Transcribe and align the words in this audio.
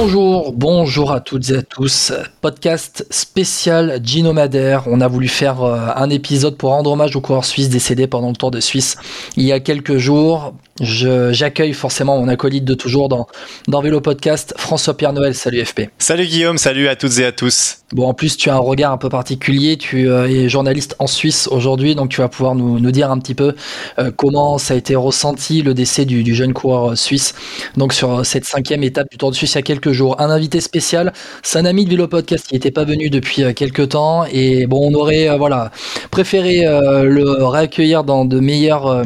Bonjour, 0.00 0.52
bonjour 0.52 1.10
à 1.10 1.18
toutes 1.18 1.50
et 1.50 1.56
à 1.56 1.62
tous. 1.62 2.12
Podcast 2.40 3.04
spécial 3.10 3.98
Gino 4.00 4.32
Madère. 4.32 4.84
On 4.86 5.00
a 5.00 5.08
voulu 5.08 5.26
faire 5.26 5.60
euh, 5.64 5.88
un 5.96 6.08
épisode 6.08 6.56
pour 6.56 6.70
rendre 6.70 6.92
hommage 6.92 7.16
au 7.16 7.20
coureur 7.20 7.44
suisse 7.44 7.68
décédé 7.68 8.06
pendant 8.06 8.28
le 8.28 8.36
Tour 8.36 8.52
de 8.52 8.60
Suisse 8.60 8.96
il 9.36 9.42
y 9.42 9.50
a 9.50 9.58
quelques 9.58 9.96
jours. 9.96 10.54
J'accueille 10.80 11.72
forcément 11.72 12.18
mon 12.18 12.28
acolyte 12.28 12.64
de 12.64 12.74
toujours 12.74 13.08
dans, 13.08 13.26
dans 13.66 13.80
Vélo 13.80 14.00
Podcast, 14.00 14.54
François-Pierre 14.56 15.12
Noël. 15.12 15.34
Salut 15.34 15.64
FP. 15.64 15.90
Salut 15.98 16.26
Guillaume, 16.26 16.58
salut 16.58 16.88
à 16.88 16.96
toutes 16.96 17.18
et 17.18 17.24
à 17.24 17.32
tous. 17.32 17.78
Bon, 17.92 18.06
en 18.06 18.14
plus, 18.14 18.36
tu 18.36 18.50
as 18.50 18.54
un 18.54 18.58
regard 18.58 18.92
un 18.92 18.98
peu 18.98 19.08
particulier. 19.08 19.78
Tu 19.78 20.08
euh, 20.10 20.28
es 20.28 20.48
journaliste 20.48 20.94
en 20.98 21.06
Suisse 21.06 21.48
aujourd'hui, 21.48 21.94
donc 21.94 22.10
tu 22.10 22.20
vas 22.20 22.28
pouvoir 22.28 22.54
nous, 22.54 22.78
nous 22.78 22.90
dire 22.90 23.10
un 23.10 23.18
petit 23.18 23.34
peu 23.34 23.54
euh, 23.98 24.10
comment 24.14 24.58
ça 24.58 24.74
a 24.74 24.76
été 24.76 24.94
ressenti 24.94 25.62
le 25.62 25.72
décès 25.72 26.04
du, 26.04 26.22
du, 26.22 26.34
jeune 26.34 26.52
coureur 26.52 26.98
suisse. 26.98 27.34
Donc, 27.76 27.94
sur 27.94 28.26
cette 28.26 28.44
cinquième 28.44 28.82
étape 28.82 29.10
du 29.10 29.16
Tour 29.16 29.30
de 29.30 29.36
Suisse 29.36 29.52
il 29.54 29.56
y 29.56 29.58
a 29.58 29.62
quelques 29.62 29.92
jours. 29.92 30.20
Un 30.20 30.28
invité 30.28 30.60
spécial, 30.60 31.12
c'est 31.42 31.58
un 31.58 31.64
ami 31.64 31.86
de 31.86 31.90
Vélo 31.90 32.08
Podcast 32.08 32.46
qui 32.46 32.54
n'était 32.54 32.70
pas 32.70 32.84
venu 32.84 33.08
depuis 33.08 33.42
euh, 33.42 33.52
quelques 33.54 33.90
temps. 33.90 34.26
Et 34.30 34.66
bon, 34.66 34.90
on 34.90 34.94
aurait 34.94 35.36
voilà, 35.38 35.70
préféré 36.10 36.62
le 36.62 37.44
réaccueillir 37.44 38.04
dans 38.04 38.24
de 38.24 38.38
meilleures 38.38 39.04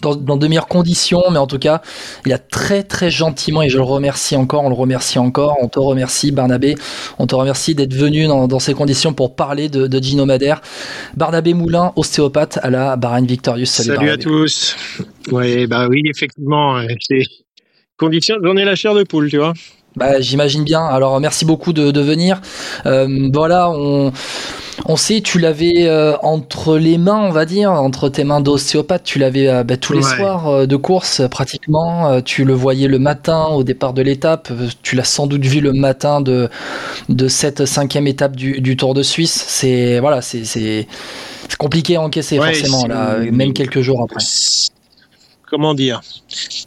dans, 0.00 0.14
dans, 0.14 0.36
de 0.36 0.46
meilleures 0.46 0.68
conditions, 0.68 1.22
mais 1.30 1.38
en 1.38 1.46
tout 1.46 1.58
cas, 1.58 1.82
il 2.26 2.32
a 2.32 2.38
très 2.38 2.82
très 2.82 3.10
gentiment, 3.10 3.62
et 3.62 3.68
je 3.68 3.76
le 3.76 3.82
remercie 3.82 4.36
encore, 4.36 4.64
on 4.64 4.68
le 4.68 4.74
remercie 4.74 5.18
encore, 5.18 5.56
on 5.60 5.68
te 5.68 5.78
remercie 5.78 6.30
Barnabé, 6.30 6.74
on 7.18 7.26
te 7.26 7.34
remercie 7.34 7.74
d'être 7.74 7.94
venu 7.94 8.26
dans, 8.26 8.48
dans, 8.48 8.60
ces 8.60 8.74
conditions 8.74 9.12
pour 9.12 9.34
parler 9.34 9.68
de, 9.68 9.86
de 9.86 10.02
Gino 10.02 10.26
Madère. 10.26 10.62
Barnabé 11.16 11.54
Moulin, 11.54 11.92
ostéopathe 11.96 12.58
à 12.62 12.70
la 12.70 12.96
Bahrain 12.96 13.24
Victorious. 13.24 13.66
Salut, 13.66 13.96
Salut 13.96 14.10
à 14.10 14.16
tous. 14.16 14.76
Ouais, 15.30 15.66
bah 15.66 15.88
oui, 15.88 16.02
effectivement, 16.06 16.80
c'est 17.00 17.24
conditions, 17.96 18.36
j'en 18.42 18.56
ai 18.56 18.64
la 18.64 18.74
chair 18.74 18.94
de 18.94 19.02
poule, 19.02 19.28
tu 19.28 19.36
vois. 19.36 19.52
Bah, 19.96 20.20
j'imagine 20.20 20.64
bien. 20.64 20.84
Alors, 20.84 21.18
merci 21.20 21.44
beaucoup 21.44 21.72
de, 21.72 21.90
de 21.90 22.00
venir. 22.00 22.40
Euh, 22.86 23.28
voilà, 23.32 23.70
on, 23.70 24.12
on 24.86 24.96
sait, 24.96 25.20
tu 25.20 25.38
l'avais 25.38 25.86
euh, 25.88 26.16
entre 26.22 26.78
les 26.78 26.96
mains, 26.96 27.20
on 27.22 27.30
va 27.30 27.44
dire, 27.44 27.72
entre 27.72 28.08
tes 28.08 28.24
mains 28.24 28.40
d'ostéopathe. 28.40 29.02
Tu 29.04 29.18
l'avais 29.18 29.48
euh, 29.48 29.64
bah, 29.64 29.76
tous 29.76 29.92
les 29.92 30.04
ouais. 30.04 30.16
soirs 30.16 30.48
euh, 30.48 30.66
de 30.66 30.76
course, 30.76 31.22
pratiquement. 31.30 32.20
tu 32.22 32.44
le 32.44 32.54
voyais 32.54 32.86
le 32.88 32.98
matin 32.98 33.46
au 33.46 33.64
départ 33.64 33.92
de 33.92 34.02
l'étape. 34.02 34.52
Tu 34.82 34.94
l'as 34.96 35.04
sans 35.04 35.26
doute 35.26 35.44
vu 35.44 35.60
le 35.60 35.72
matin 35.72 36.20
de, 36.20 36.48
de 37.08 37.28
cette 37.28 37.66
cinquième 37.66 38.06
étape 38.06 38.36
du, 38.36 38.60
du 38.60 38.76
Tour 38.76 38.94
de 38.94 39.02
Suisse. 39.02 39.44
C'est 39.48 39.98
voilà, 39.98 40.22
c'est 40.22 40.86
compliqué 41.58 41.96
à 41.96 42.00
encaisser, 42.00 42.38
ouais, 42.38 42.54
forcément, 42.54 42.86
là, 42.86 43.18
même 43.32 43.52
quelques 43.52 43.80
jours 43.80 44.02
après 44.02 44.24
comment 45.50 45.74
dire 45.74 46.00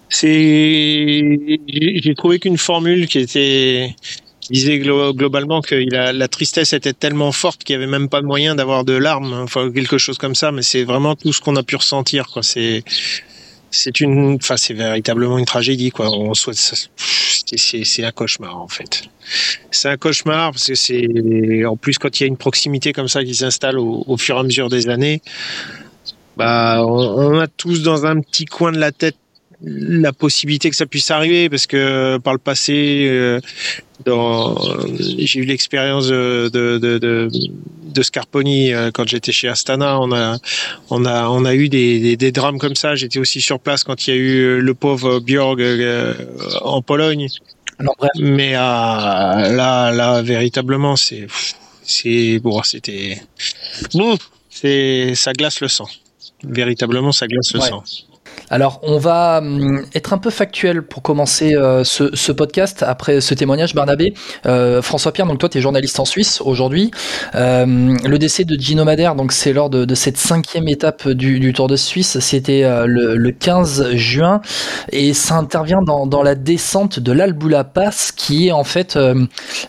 j'ai 0.10 1.48
trouvé 2.16 2.40
qu'une 2.40 2.58
formule 2.58 3.08
qui 3.08 3.20
était 3.20 3.96
disait 4.50 4.80
glo 4.80 5.14
globalement 5.14 5.62
que 5.62 5.76
la 5.76 6.28
tristesse 6.28 6.74
était 6.74 6.94
tellement 6.94 7.32
forte 7.32 7.64
qu'il 7.64 7.78
n'y 7.78 7.84
avait 7.84 7.92
même 7.92 8.10
pas 8.10 8.22
de 8.22 8.26
moyen 8.26 8.56
d'avoir 8.56 8.84
de 8.86 8.94
larmes, 8.94 9.34
enfin 9.34 9.72
quelque 9.72 9.98
chose 9.98 10.18
comme 10.18 10.36
ça. 10.36 10.52
Mais 10.52 10.64
c'est 10.64 10.84
vraiment 10.84 11.16
tout 11.16 11.34
ce 11.34 11.42
qu'on 11.42 11.56
a 11.56 11.64
pu 11.64 11.76
ressentir. 11.76 12.28
C'est 12.42 14.00
une, 14.00 14.36
enfin 14.36 14.58
c'est 14.58 14.74
véritablement 14.74 15.38
une 15.40 15.46
tragédie. 15.46 15.92
On 15.98 16.34
souhaite, 16.34 16.58
c'est 16.58 18.04
un 18.04 18.12
cauchemar 18.12 18.58
en 18.58 18.68
fait. 18.68 19.04
C'est 19.72 19.90
un 19.90 19.98
cauchemar 19.98 20.52
parce 20.52 20.68
que 20.68 20.76
c'est 20.76 21.66
en 21.66 21.76
plus 21.76 21.98
quand 21.98 22.20
il 22.20 22.24
y 22.24 22.26
a 22.26 22.28
une 22.28 22.38
proximité 22.38 22.94
comme 22.94 23.08
ça 23.08 23.24
qui 23.24 23.36
s'installe 23.36 23.80
au 23.80 24.18
fur 24.18 24.36
et 24.36 24.40
à 24.40 24.44
mesure 24.44 24.70
des 24.70 24.90
années 24.90 25.22
bah, 26.38 26.84
on, 26.86 27.40
a 27.40 27.48
tous 27.48 27.84
dans 27.84 28.06
un 28.06 28.20
petit 28.22 28.46
coin 28.46 28.72
de 28.72 28.80
la 28.80 28.92
tête 28.92 29.16
la 29.66 30.12
possibilité 30.12 30.70
que 30.70 30.76
ça 30.76 30.86
puisse 30.86 31.10
arriver 31.10 31.50
parce 31.50 31.68
que 31.68 32.18
par 32.18 32.34
le 32.34 32.40
passé, 32.40 33.08
euh, 33.08 33.40
dans, 34.04 34.60
j'ai 34.98 35.40
eu 35.40 35.46
l'expérience 35.46 36.08
de, 36.08 36.50
de, 36.52 36.78
de, 36.78 36.98
de, 37.00 38.02
Scarponi 38.02 38.74
euh, 38.74 38.92
quand 38.92 39.08
j'étais 39.08 39.32
chez 39.32 39.48
Astana. 39.48 40.00
On 40.02 40.12
a, 40.12 40.38
on 40.90 41.06
a, 41.06 41.30
on 41.30 41.46
a 41.46 41.56
eu 41.56 41.70
des, 41.70 42.00
des, 42.00 42.18
des 42.18 42.32
drames 42.34 42.58
comme 42.58 42.76
ça. 42.76 42.96
J'étais 42.96 43.20
aussi 43.20 43.40
sur 43.40 43.60
place 43.60 43.86
quand 43.86 44.06
il 44.06 44.10
y 44.10 44.14
a 44.14 44.20
eu 44.20 44.60
le 44.60 44.74
pauvre 44.74 45.20
Björg 45.20 45.62
euh, 45.62 46.14
en 46.62 46.82
Pologne. 46.82 47.30
Alors, 47.80 47.96
bref. 47.98 48.12
Mais 48.20 48.56
euh, 48.56 48.60
là, 48.60 49.92
là, 49.92 50.22
véritablement, 50.22 50.96
c'est, 50.96 51.28
c'est 51.84 52.40
bon, 52.40 52.62
c'était, 52.64 53.22
bon, 53.94 54.18
c'est, 54.50 55.16
ça 55.16 55.34
glace 55.34 55.62
le 55.62 55.68
sang 55.68 55.88
véritablement 56.44 57.12
ça 57.12 57.28
glace 57.28 57.54
le 57.54 57.60
ouais. 57.60 57.70
sang. 57.70 57.84
Alors, 58.50 58.80
on 58.84 58.98
va 58.98 59.40
hum, 59.40 59.84
être 59.96 60.14
un 60.14 60.18
peu 60.18 60.30
factuel 60.30 60.84
pour 60.84 61.02
commencer 61.02 61.56
euh, 61.56 61.84
ce, 61.84 62.32
podcast 62.32 62.84
après 62.88 63.22
ce 63.22 63.34
témoignage, 63.34 63.74
Barnabé. 63.74 64.14
Euh, 64.46 64.82
François-Pierre, 64.82 65.26
donc 65.28 65.40
toi, 65.40 65.50
tu 65.50 65.58
es 65.58 65.62
journaliste 65.62 66.00
en 66.00 66.06
Suisse 66.06 66.42
aujourd'hui. 66.42 66.92
Euh, 67.36 67.66
le 67.66 68.18
décès 68.18 68.44
de 68.44 68.56
Gino 68.60 68.86
Madère, 68.86 69.16
donc 69.16 69.32
c'est 69.32 69.54
lors 69.54 69.70
de, 69.70 69.96
cette 69.96 70.18
cinquième 70.18 70.68
étape 70.68 71.08
du, 71.10 71.54
Tour 71.54 71.68
de 71.68 71.76
Suisse, 71.76 72.20
c'était 72.20 72.64
le, 72.86 73.16
le, 73.16 73.32
15 73.32 73.92
juin, 73.96 74.42
et 74.92 75.14
ça 75.14 75.36
intervient 75.36 75.82
dans, 75.82 76.24
la 76.24 76.36
descente 76.36 77.00
de 77.00 77.12
l'Alboula 77.12 77.64
Pass, 77.64 78.12
qui 78.12 78.48
est 78.48 78.52
en 78.52 78.64
fait 78.64 78.98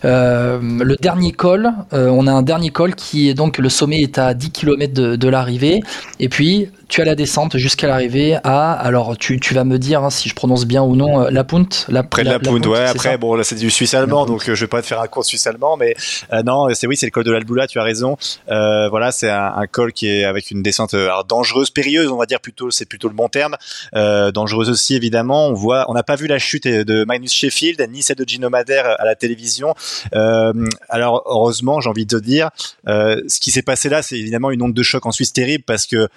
le 0.03 0.95
dernier 1.01 1.31
col. 1.31 1.71
on 1.91 2.27
a 2.27 2.31
un 2.31 2.41
dernier 2.41 2.69
col 2.69 2.95
qui 2.95 3.29
est 3.29 3.33
donc 3.33 3.57
le 3.57 3.69
sommet 3.69 4.01
est 4.01 4.17
à 4.17 4.33
10 4.33 4.51
km 4.51 4.93
de, 4.93 5.15
de 5.15 5.27
l'arrivée, 5.27 5.81
et 6.19 6.29
puis 6.29 6.69
tu 6.87 7.01
as 7.01 7.05
la 7.05 7.15
descente 7.15 7.57
jusqu'à 7.57 7.87
l'arrivée 7.87 8.37
à, 8.43 8.71
alors 8.71 9.17
tu, 9.17 9.39
tu, 9.39 9.53
vas 9.53 9.63
me 9.63 9.77
dire 9.77 10.03
hein, 10.03 10.09
si 10.09 10.29
je 10.29 10.35
prononce 10.35 10.65
bien 10.65 10.83
ou 10.83 10.95
non, 10.95 11.23
euh, 11.23 11.29
La 11.29 11.43
Punt. 11.43 11.67
La, 11.87 12.03
Près 12.03 12.23
de 12.23 12.27
La, 12.27 12.33
la 12.33 12.39
Punt, 12.39 12.61
ouais. 12.67 12.79
Après, 12.79 13.17
bon, 13.17 13.35
là 13.35 13.43
c'est 13.43 13.55
du 13.55 13.69
suisse-allemand, 13.69 14.25
donc 14.25 14.47
euh, 14.47 14.55
je 14.55 14.61
vais 14.61 14.69
pas 14.69 14.81
te 14.81 14.87
faire 14.87 15.01
un 15.01 15.07
cours 15.07 15.25
suisse-allemand, 15.25 15.77
mais 15.77 15.95
euh, 16.33 16.43
non, 16.43 16.67
c'est 16.73 16.87
oui, 16.87 16.97
c'est 16.97 17.05
le 17.05 17.11
col 17.11 17.23
de 17.23 17.31
l'Alboula, 17.31 17.67
tu 17.67 17.79
as 17.79 17.83
raison. 17.83 18.17
Euh, 18.49 18.89
voilà, 18.89 19.11
c'est 19.11 19.29
un, 19.29 19.53
un, 19.55 19.67
col 19.67 19.93
qui 19.93 20.07
est 20.07 20.25
avec 20.25 20.51
une 20.51 20.61
descente 20.61 20.93
alors, 20.93 21.25
dangereuse, 21.25 21.69
périlleuse, 21.71 22.09
on 22.09 22.17
va 22.17 22.25
dire 22.25 22.39
plutôt, 22.39 22.71
c'est 22.71 22.85
plutôt 22.85 23.07
le 23.07 23.15
bon 23.15 23.29
terme. 23.29 23.55
Euh, 23.95 24.31
dangereuse 24.31 24.69
aussi, 24.69 24.95
évidemment. 24.95 25.47
On 25.47 25.53
voit, 25.53 25.85
on 25.89 25.93
n'a 25.93 26.03
pas 26.03 26.15
vu 26.15 26.27
la 26.27 26.39
chute 26.39 26.67
de 26.67 27.05
Magnus 27.05 27.33
Sheffield, 27.33 27.85
ni 27.91 28.03
celle 28.03 28.17
de 28.17 28.27
Gino 28.27 28.49
Madère 28.49 28.85
à 28.99 29.05
la 29.05 29.15
télévision. 29.15 29.73
alors, 30.11 31.23
heureusement, 31.25 31.81
j'ai 31.81 31.89
envie 31.89 32.05
de 32.05 32.17
te 32.17 32.23
dire, 32.23 32.49
ce 32.85 33.39
qui 33.39 33.51
s'est 33.51 33.61
passé 33.61 33.89
là, 33.89 34.01
c'est 34.01 34.17
évidemment 34.17 34.51
une 34.51 34.61
onde 34.61 34.73
de 34.73 34.83
choc 34.83 35.05
en 35.05 35.11
Suisse 35.11 35.33
terrible 35.33 35.63
parce 35.65 35.87
que 35.87 35.95
euh, 35.95 36.07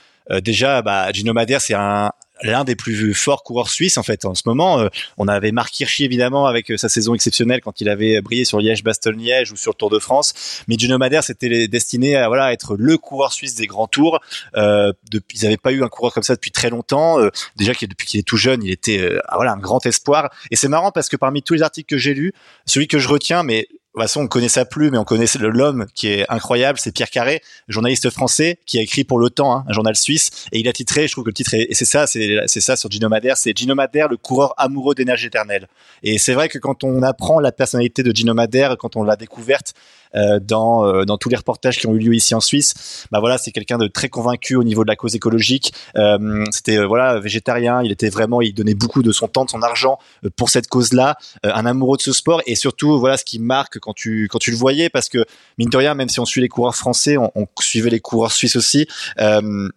déjà, 0.43 0.83
bah, 0.83 1.11
Gino 1.13 1.33
c'est 1.59 1.75
un 1.75 2.13
l'un 2.43 2.65
des 2.65 2.77
plus 2.77 3.15
forts 3.15 3.43
coureurs 3.43 3.71
suisses 3.71 3.99
en 3.99 4.03
fait 4.03 4.25
en 4.25 4.35
ce 4.35 4.43
moment. 4.47 4.81
Euh, 4.81 4.89
on 5.17 5.29
avait 5.29 5.53
Marc 5.53 5.79
Hirschi 5.79 6.05
évidemment 6.05 6.47
avec 6.47 6.71
euh, 6.71 6.77
sa 6.77 6.89
saison 6.89 7.15
exceptionnelle 7.15 7.61
quand 7.61 7.81
il 7.81 7.89
avait 7.89 8.21
brillé 8.21 8.45
sur 8.45 8.61
Liège-Bastogne-Liège 8.61 9.53
ou 9.53 9.57
sur 9.57 9.73
le 9.73 9.77
Tour 9.77 9.91
de 9.91 9.99
France. 9.99 10.63
Mais 10.69 10.77
Gino 10.77 10.99
Madère 10.99 11.25
c'était 11.25 11.69
destiné 11.69 12.17
à 12.17 12.29
voilà 12.29 12.53
être 12.53 12.77
le 12.77 12.97
coureur 12.99 13.33
suisse 13.33 13.55
des 13.55 13.67
grands 13.67 13.87
tours. 13.87 14.21
Euh, 14.57 14.93
ils 15.13 15.43
n'avaient 15.43 15.57
pas 15.57 15.73
eu 15.73 15.83
un 15.83 15.89
coureur 15.89 16.13
comme 16.13 16.23
ça 16.23 16.35
depuis 16.35 16.51
très 16.51 16.71
longtemps. 16.71 17.21
Euh, 17.21 17.31
déjà 17.57 17.73
depuis 17.73 18.07
qu'il 18.07 18.21
est 18.21 18.27
tout 18.27 18.37
jeune, 18.37 18.63
il 18.63 18.71
était 18.71 19.01
euh, 19.01 19.21
voilà 19.35 19.53
un 19.53 19.59
grand 19.59 19.85
espoir. 19.87 20.31
Et 20.51 20.57
c'est 20.57 20.69
marrant 20.69 20.93
parce 20.93 21.09
que 21.09 21.17
parmi 21.17 21.43
tous 21.43 21.55
les 21.55 21.63
articles 21.63 21.89
que 21.89 21.99
j'ai 21.99 22.15
lus, 22.15 22.33
celui 22.67 22.89
que 22.89 22.99
je 22.99 23.09
retiens, 23.09 23.43
mais 23.43 23.69
de 23.95 24.03
toute 24.03 24.03
façon, 24.03 24.21
on 24.21 24.29
connaît 24.29 24.49
ça 24.49 24.67
plus, 24.67 24.91
mais 24.91 24.99
on 24.99 25.05
connaît 25.05 25.25
l'homme 25.41 25.87
qui 25.95 26.09
est 26.09 26.27
incroyable, 26.29 26.79
c'est 26.79 26.93
Pierre 26.93 27.11
Carré, 27.11 27.41
journaliste 27.69 28.11
français, 28.11 28.59
qui 28.67 28.79
a 28.79 28.83
écrit 28.83 29.03
pour 29.03 29.19
Le 29.19 29.31
Temps, 29.31 29.53
hein, 29.53 29.65
un 29.67 29.73
journal 29.73 29.97
suisse, 29.97 30.47
et 30.53 30.59
il 30.59 30.69
a 30.69 30.73
titré, 30.75 31.09
je 31.09 31.13
trouve 31.13 31.25
que 31.25 31.31
le 31.31 31.35
titre 31.35 31.55
est, 31.55 31.67
et 31.71 31.75
c'est 31.75 31.87
ça, 31.87 32.07
c'est, 32.07 32.47
ça 32.47 32.77
sur 32.77 32.91
Gino 32.91 33.09
Madère, 33.09 33.39
c'est 33.39 33.57
Gino 33.57 33.75
Madère, 33.75 34.09
le 34.09 34.19
coureur 34.19 34.53
amoureux 34.59 34.95
d'énergie 34.95 35.27
éternelle. 35.27 35.69
Et 36.03 36.19
c'est 36.19 36.35
vrai 36.35 36.49
que 36.51 36.59
quand 36.59 36.85
on 36.85 37.03
apprend 37.03 37.41
la 37.41 37.51
personnalité 37.51 38.03
de 38.03 38.15
Gino 38.15 38.35
Madère, 38.35 38.77
quand 38.77 38.95
on 38.95 39.03
l'a 39.03 39.17
découverte, 39.17 39.73
dans 40.15 40.87
euh, 40.87 41.05
dans 41.05 41.19
tous 41.19 41.29
les 41.29 41.37
reportages 41.37 41.79
qui 41.79 41.87
ont 41.87 41.95
eu 41.95 41.99
lieu 41.99 42.15
ici 42.15 42.35
en 42.35 42.41
Suisse. 42.41 43.07
Bah 43.11 43.21
voilà, 43.21 43.39
c'est 43.39 43.53
quelqu'un 43.53 43.79
de 43.79 43.87
très 43.87 44.09
convaincu 44.09 44.57
au 44.57 44.65
niveau 44.65 44.83
de 44.85 44.89
la 44.89 44.97
cause 44.97 45.15
écologique. 45.15 45.73
Euh, 45.97 46.45
c'était 46.51 46.85
voilà 46.85 47.19
végétarien, 47.21 47.83
il 47.83 47.93
était 47.93 48.09
vraiment, 48.09 48.41
il 48.41 48.55
donnait 48.55 48.75
beaucoup 48.75 49.03
de 49.03 49.13
son 49.13 49.29
temps, 49.29 49.45
de 49.45 49.51
son 49.51 49.63
argent 49.63 49.99
pour 50.37 50.51
cette 50.51 50.69
cause-là. 50.69 51.17
un 51.43 51.67
amoureux 51.67 51.97
de 51.97 52.03
ce 52.03 52.13
sport 52.13 52.43
et 52.47 52.55
surtout 52.55 52.99
voilà 52.99 53.17
ce 53.17 53.25
qui 53.25 53.39
marque 53.39 53.79
quand 53.79 53.95
tu 53.95 54.29
quand 54.31 54.39
tu 54.39 54.51
le 54.51 54.57
voyais 54.57 54.89
parce 54.89 55.09
que 55.09 55.25
mine 55.59 55.69
de 55.69 55.77
rien, 55.77 55.95
même 55.95 56.09
si 56.09 56.21
on 56.21 56.25
suit 56.25 56.41
les 56.41 56.49
coureurs 56.49 56.77
français, 56.77 57.17
on, 57.17 57.31
on 57.35 57.47
suivait 57.61 57.91
les 57.91 58.01
coureurs 58.01 58.33
suisses 58.33 58.57
aussi. 58.57 58.87
Euh, 59.21 59.69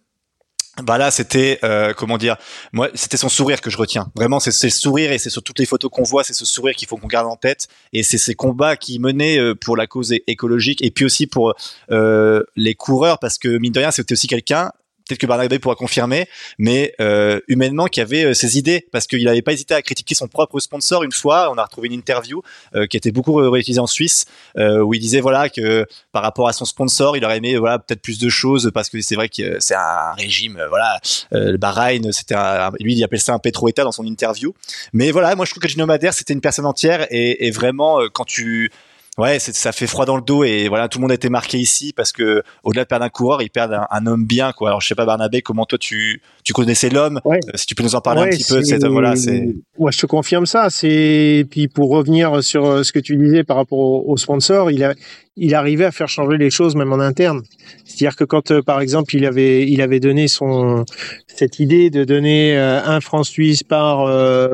bah 0.80 0.96
là 0.96 1.10
c'était 1.10 1.58
euh, 1.64 1.92
comment 1.92 2.16
dire 2.16 2.36
moi 2.72 2.88
c'était 2.94 3.18
son 3.18 3.28
sourire 3.28 3.60
que 3.60 3.68
je 3.68 3.76
retiens. 3.76 4.10
Vraiment 4.14 4.40
c'est 4.40 4.50
le 4.62 4.70
sourire 4.70 5.12
et 5.12 5.18
c'est 5.18 5.28
sur 5.28 5.42
toutes 5.42 5.58
les 5.58 5.66
photos 5.66 5.90
qu'on 5.90 6.02
voit 6.02 6.24
c'est 6.24 6.32
ce 6.32 6.46
sourire 6.46 6.74
qu'il 6.74 6.88
faut 6.88 6.96
qu'on 6.96 7.08
garde 7.08 7.26
en 7.26 7.36
tête. 7.36 7.68
Et 7.92 8.02
c'est 8.02 8.16
ces 8.16 8.34
combats 8.34 8.76
qui 8.76 8.98
menaient 8.98 9.38
euh, 9.38 9.54
pour 9.54 9.76
la 9.76 9.86
cause 9.86 10.14
écologique 10.26 10.80
et 10.82 10.90
puis 10.90 11.04
aussi 11.04 11.26
pour 11.26 11.54
euh, 11.90 12.42
les 12.56 12.74
coureurs 12.74 13.18
parce 13.18 13.36
que 13.36 13.58
mine 13.58 13.72
de 13.72 13.80
rien 13.80 13.90
c'était 13.90 14.14
aussi 14.14 14.28
quelqu'un 14.28 14.72
que 15.18 15.26
Barnabé 15.26 15.58
pourra 15.58 15.74
confirmer, 15.74 16.28
mais 16.58 16.94
euh, 17.00 17.40
humainement 17.48 17.86
qui 17.86 18.00
avait 18.00 18.24
euh, 18.24 18.34
ses 18.34 18.58
idées 18.58 18.86
parce 18.92 19.06
qu'il 19.06 19.24
n'avait 19.24 19.42
pas 19.42 19.52
hésité 19.52 19.74
à 19.74 19.82
critiquer 19.82 20.14
son 20.14 20.28
propre 20.28 20.60
sponsor 20.60 21.02
une 21.02 21.12
fois. 21.12 21.50
On 21.52 21.58
a 21.58 21.64
retrouvé 21.64 21.88
une 21.88 21.94
interview 21.94 22.42
euh, 22.74 22.86
qui 22.86 22.96
était 22.96 23.10
beaucoup 23.10 23.34
réutilisée 23.34 23.80
en 23.80 23.86
Suisse 23.86 24.26
où 24.56 24.94
il 24.94 25.00
disait 25.00 25.20
voilà 25.20 25.48
que 25.48 25.86
par 26.12 26.22
rapport 26.22 26.48
à 26.48 26.52
son 26.52 26.64
sponsor, 26.64 27.16
il 27.16 27.24
aurait 27.24 27.38
aimé 27.38 27.56
voilà 27.56 27.78
peut-être 27.78 28.02
plus 28.02 28.18
de 28.18 28.28
choses 28.28 28.70
parce 28.72 28.88
que 28.88 29.00
c'est 29.00 29.14
vrai 29.14 29.28
que 29.28 29.58
c'est 29.60 29.74
un 29.74 30.12
régime 30.16 30.62
voilà 30.68 31.00
le 31.30 31.56
Bahreïn 31.56 32.12
c'était 32.12 32.34
lui 32.80 32.94
il 32.94 33.04
appelait 33.04 33.18
ça 33.18 33.32
un 33.32 33.38
pétro-état 33.38 33.84
dans 33.84 33.92
son 33.92 34.04
interview. 34.04 34.54
Mais 34.92 35.10
voilà, 35.10 35.34
moi 35.34 35.44
je 35.46 35.50
trouve 35.50 35.62
que 35.62 35.68
Gino 35.68 35.86
Madère 35.86 36.14
c'était 36.14 36.34
une 36.34 36.40
personne 36.40 36.66
entière 36.66 37.06
et 37.10 37.50
vraiment 37.50 38.00
quand 38.12 38.24
tu 38.24 38.70
Ouais, 39.18 39.38
ça 39.38 39.72
fait 39.72 39.86
froid 39.86 40.06
dans 40.06 40.16
le 40.16 40.22
dos 40.22 40.42
et 40.42 40.68
voilà, 40.68 40.88
tout 40.88 40.98
le 40.98 41.02
monde 41.02 41.10
a 41.10 41.14
été 41.14 41.28
marqué 41.28 41.58
ici 41.58 41.92
parce 41.94 42.12
que 42.12 42.42
au-delà 42.64 42.84
de 42.84 42.88
perdre 42.88 43.04
un 43.04 43.10
coureur, 43.10 43.42
ils 43.42 43.50
perdent 43.50 43.78
un, 43.90 44.06
homme 44.06 44.24
bien 44.24 44.52
quoi. 44.52 44.70
Alors 44.70 44.80
je 44.80 44.86
sais 44.86 44.94
pas 44.94 45.04
Barnabé, 45.04 45.42
comment 45.42 45.66
toi 45.66 45.76
tu 45.76 46.22
tu 46.44 46.54
connaissais 46.54 46.88
l'homme? 46.88 47.20
Euh, 47.26 47.38
Si 47.54 47.66
tu 47.66 47.74
peux 47.74 47.82
nous 47.82 47.94
en 47.94 48.00
parler 48.00 48.22
un 48.22 48.28
petit 48.28 48.44
peu 48.48 48.62
cette 48.62 48.86
voilà, 48.86 49.14
c'est. 49.14 49.54
Ouais, 49.76 49.92
je 49.92 49.98
te 49.98 50.06
confirme 50.06 50.46
ça. 50.46 50.70
C'est 50.70 51.46
puis 51.50 51.68
pour 51.68 51.90
revenir 51.90 52.42
sur 52.42 52.64
euh, 52.64 52.82
ce 52.84 52.92
que 52.92 53.00
tu 53.00 53.16
disais 53.16 53.44
par 53.44 53.58
rapport 53.58 53.78
au, 53.78 54.16
sponsor, 54.16 54.70
il 54.70 54.82
a 54.82 54.94
il 55.36 55.54
arrivait 55.54 55.84
à 55.84 55.92
faire 55.92 56.08
changer 56.08 56.36
les 56.36 56.50
choses 56.50 56.76
même 56.76 56.92
en 56.92 57.00
interne. 57.00 57.42
C'est-à-dire 57.84 58.16
que 58.16 58.24
quand 58.24 58.50
euh, 58.50 58.62
par 58.62 58.80
exemple 58.80 59.16
il 59.16 59.24
avait 59.26 59.66
il 59.68 59.80
avait 59.80 60.00
donné 60.00 60.28
son 60.28 60.84
cette 61.26 61.58
idée 61.58 61.90
de 61.90 62.04
donner 62.04 62.56
un 62.56 63.00
franc 63.00 63.24
suisse 63.24 63.62
par 63.62 64.06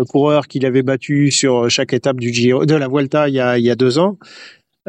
coureur 0.06 0.46
qu'il 0.46 0.64
avait 0.64 0.82
battu 0.82 1.30
sur 1.30 1.68
chaque 1.68 1.92
étape 1.92 2.20
du 2.20 2.32
Giro 2.32 2.64
de 2.64 2.74
la 2.74 2.88
Vuelta 2.88 3.28
il 3.28 3.34
y 3.34 3.40
a 3.40 3.58
il 3.58 3.64
y 3.64 3.70
a 3.70 3.74
deux 3.74 3.98
ans. 3.98 4.16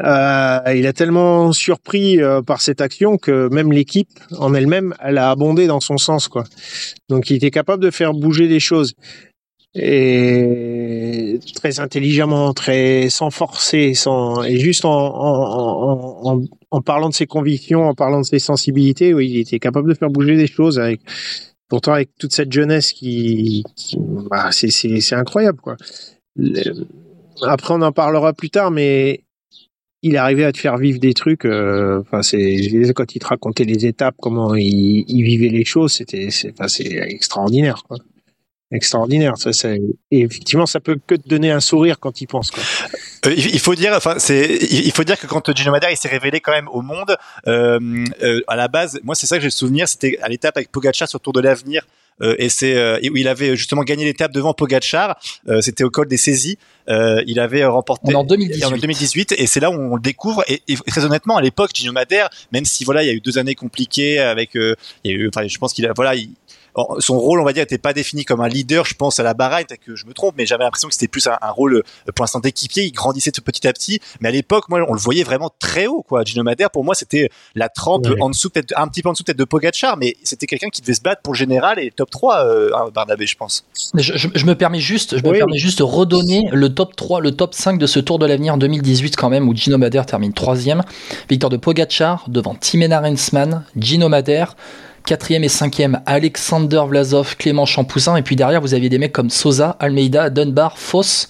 Euh, 0.02 0.60
il 0.74 0.86
a 0.86 0.92
tellement 0.92 1.52
surpris 1.52 2.22
euh, 2.22 2.40
par 2.40 2.60
cette 2.60 2.80
action 2.80 3.18
que 3.18 3.48
même 3.48 3.70
l'équipe 3.70 4.08
en 4.38 4.54
elle-même, 4.54 4.94
elle 5.00 5.18
a 5.18 5.30
abondé 5.30 5.66
dans 5.66 5.80
son 5.80 5.98
sens, 5.98 6.28
quoi. 6.28 6.44
Donc, 7.08 7.28
il 7.30 7.36
était 7.36 7.50
capable 7.50 7.82
de 7.82 7.90
faire 7.90 8.14
bouger 8.14 8.46
les 8.46 8.60
choses 8.60 8.94
et 9.74 11.38
très 11.54 11.78
intelligemment, 11.80 12.52
très 12.52 13.08
sans 13.08 13.30
forcer, 13.30 13.94
sans 13.94 14.42
et 14.42 14.58
juste 14.58 14.84
en, 14.84 16.40
en, 16.70 16.80
parlant 16.82 17.08
de 17.08 17.14
ses 17.14 17.26
convictions, 17.26 17.88
en 17.88 17.94
parlant 17.94 18.20
de 18.20 18.26
ses 18.26 18.40
sensibilités, 18.40 19.14
oui, 19.14 19.28
il 19.30 19.38
était 19.38 19.58
capable 19.58 19.90
de 19.90 19.94
faire 19.94 20.10
bouger 20.10 20.36
des 20.36 20.46
choses 20.46 20.80
pourtant 21.68 21.92
avec 21.92 22.10
toute 22.18 22.32
cette 22.32 22.52
jeunesse 22.52 22.92
qui, 22.92 23.64
bah, 24.28 24.50
c'est 24.50 25.14
incroyable 25.14 25.60
quoi. 25.60 25.76
Après, 27.42 27.74
on 27.74 27.82
en 27.82 27.92
parlera 27.92 28.32
plus 28.32 28.50
tard, 28.50 28.70
mais 28.70 29.24
il 30.02 30.16
arrivait 30.16 30.44
à 30.44 30.52
te 30.52 30.58
faire 30.58 30.76
vivre 30.78 30.98
des 30.98 31.14
trucs. 31.14 31.44
Euh, 31.44 32.00
enfin, 32.00 32.22
c'est 32.22 32.92
quand 32.94 33.14
il 33.14 33.18
te 33.18 33.26
racontait 33.26 33.64
les 33.64 33.86
étapes, 33.86 34.16
comment 34.20 34.54
il, 34.54 35.22
vivait 35.22 35.48
les 35.48 35.64
choses, 35.64 35.92
c'était, 35.92 36.30
c'est, 36.30 36.52
enfin, 36.52 36.66
extraordinaire. 37.08 37.82
Quoi. 37.86 37.98
Extraordinaire. 38.72 39.34
Ça, 39.36 39.50
et 40.12 40.20
effectivement, 40.20 40.66
ça 40.66 40.78
peut 40.78 40.96
que 41.04 41.16
te 41.16 41.28
donner 41.28 41.50
un 41.50 41.58
sourire 41.58 41.98
quand 41.98 42.20
il 42.20 42.26
pense. 42.26 42.52
Quoi. 42.52 42.62
Euh, 43.26 43.34
il 43.36 43.58
faut 43.58 43.74
dire, 43.74 43.92
enfin, 43.96 44.14
c'est, 44.18 44.58
il 44.70 44.92
faut 44.92 45.02
dire 45.02 45.18
que 45.18 45.26
quand 45.26 45.54
Gino 45.54 45.72
Madère 45.72 45.90
il 45.90 45.96
s'est 45.96 46.08
révélé 46.08 46.40
quand 46.40 46.52
même 46.52 46.68
au 46.68 46.80
monde, 46.80 47.16
euh, 47.48 47.80
euh, 48.22 48.40
à 48.46 48.54
la 48.54 48.68
base, 48.68 49.00
moi 49.02 49.16
c'est 49.16 49.26
ça 49.26 49.36
que 49.36 49.40
j'ai 49.42 49.48
le 49.48 49.52
souvenir, 49.52 49.88
c'était 49.88 50.18
à 50.22 50.28
l'étape 50.28 50.56
avec 50.56 50.70
Pogacar 50.70 51.08
sur 51.08 51.18
Tour 51.18 51.32
de 51.32 51.40
l'avenir. 51.40 51.84
Euh, 52.22 52.36
et 52.38 52.50
c'est 52.50 52.76
où 53.08 53.16
il 53.16 53.28
avait 53.28 53.56
justement 53.56 53.82
gagné 53.82 54.04
l'étape 54.04 54.30
devant 54.30 54.54
Pogacar. 54.54 55.18
C'était 55.60 55.82
au 55.84 55.90
col 55.90 56.06
des 56.06 56.18
saisies. 56.18 56.58
il 56.86 57.40
avait 57.40 57.64
remporté 57.64 58.14
en 58.14 58.22
2018. 58.22 58.64
En 58.66 58.70
2018 58.70 59.34
et 59.36 59.46
c'est 59.48 59.60
là 59.60 59.70
où 59.70 59.74
on 59.74 59.96
le 59.96 60.02
découvre. 60.02 60.44
Et, 60.46 60.62
et 60.68 60.76
très 60.76 61.04
honnêtement, 61.04 61.38
à 61.38 61.42
l'époque, 61.42 61.70
Gino 61.74 61.92
Madère, 61.92 62.28
même 62.52 62.64
si 62.64 62.84
voilà, 62.84 63.02
il 63.02 63.06
y 63.06 63.10
a 63.10 63.14
eu 63.14 63.20
deux 63.20 63.38
années 63.38 63.56
compliquées 63.56 64.20
avec, 64.20 64.50
il 64.54 64.76
y 65.04 65.08
a 65.08 65.12
eu, 65.12 65.28
enfin, 65.28 65.48
je 65.48 65.58
pense 65.58 65.72
qu'il 65.72 65.86
a, 65.86 65.92
voilà, 65.92 66.14
il, 66.14 66.30
son 66.98 67.18
rôle, 67.18 67.40
on 67.40 67.44
va 67.44 67.52
dire, 67.52 67.62
n'était 67.62 67.78
pas 67.78 67.92
défini 67.92 68.24
comme 68.24 68.40
un 68.40 68.48
leader. 68.48 68.84
Je 68.84 68.94
pense 68.94 69.18
à 69.18 69.22
la 69.22 69.34
Bahreïn, 69.34 69.66
peut-être 69.66 69.84
que 69.84 69.96
je 69.96 70.06
me 70.06 70.12
trompe, 70.12 70.34
mais 70.36 70.46
j'avais 70.46 70.64
l'impression 70.64 70.88
que 70.88 70.94
c'était 70.94 71.08
plus 71.08 71.26
un, 71.26 71.38
rôle 71.50 71.76
euh, 71.76 72.12
pour 72.14 72.22
l'instant 72.22 72.40
d'équipier. 72.40 72.84
Il 72.84 72.92
grandissait 72.92 73.32
tout 73.32 73.42
petit 73.42 73.66
à 73.66 73.72
petit, 73.72 74.00
mais 74.20 74.28
à 74.28 74.32
l'époque, 74.32 74.68
moi, 74.68 74.80
on 74.88 74.92
le 74.92 75.00
voyait 75.00 75.24
vraiment 75.24 75.50
très 75.58 75.86
haut, 75.86 76.02
quoi. 76.02 76.24
Gino 76.24 76.42
Madère, 76.42 76.70
pour 76.70 76.84
moi, 76.84 76.94
c'était 76.94 77.30
la 77.54 77.68
trempe 77.68 78.06
en 78.20 78.30
dessous, 78.30 78.50
peut-être 78.50 78.72
un 78.76 78.88
petit 78.88 79.02
peu 79.02 79.08
en 79.08 79.12
dessous 79.12 79.24
peut-être 79.24 79.38
de 79.38 79.44
Pogachar, 79.44 79.96
mais 79.96 80.16
c'était 80.22 80.46
quelqu'un 80.46 80.68
qui 80.68 80.80
devait 80.80 80.94
se 80.94 81.02
battre 81.02 81.22
pour 81.22 81.32
le 81.32 81.38
général 81.38 81.78
et 81.78 81.90
top 81.90 82.10
3, 82.10 82.44
euh, 82.44 82.70
hein, 82.74 82.90
Barnabé, 82.94 83.26
je 83.26 83.36
pense. 83.36 83.64
Je, 83.94 84.46
me 84.46 84.54
permets 84.54 84.80
juste, 84.80 85.18
je 85.18 85.24
me 85.24 85.32
permets 85.32 85.58
juste 85.58 85.78
de 85.78 85.84
redonner 85.84 86.48
le 86.52 86.74
top 86.74 86.96
3, 86.96 87.20
le 87.20 87.32
top 87.32 87.54
5 87.54 87.78
de 87.78 87.86
ce 87.86 88.00
Tour 88.00 88.18
de 88.18 88.26
l'avenir 88.26 88.54
en 88.54 88.58
2018 88.58 89.16
quand 89.16 89.30
même, 89.30 89.48
où 89.48 89.54
Gino 89.54 89.78
Madère 89.78 90.06
termine 90.06 90.32
troisième. 90.32 90.82
Victoire 91.28 91.50
de 91.50 91.56
Pogachar 91.56 92.24
devant 92.28 92.54
Timena 92.54 93.00
Rensman, 93.00 93.64
Gino 93.76 94.08
Madère. 94.08 94.56
Quatrième 95.04 95.44
et 95.44 95.48
cinquième, 95.48 96.00
Alexander 96.06 96.82
Vlasov, 96.86 97.36
Clément 97.36 97.66
Champouzin. 97.66 98.16
Et 98.16 98.22
puis 98.22 98.36
derrière, 98.36 98.60
vous 98.60 98.74
aviez 98.74 98.88
des 98.88 98.98
mecs 98.98 99.12
comme 99.12 99.30
Sosa, 99.30 99.76
Almeida, 99.80 100.30
Dunbar, 100.30 100.78
Foss, 100.78 101.28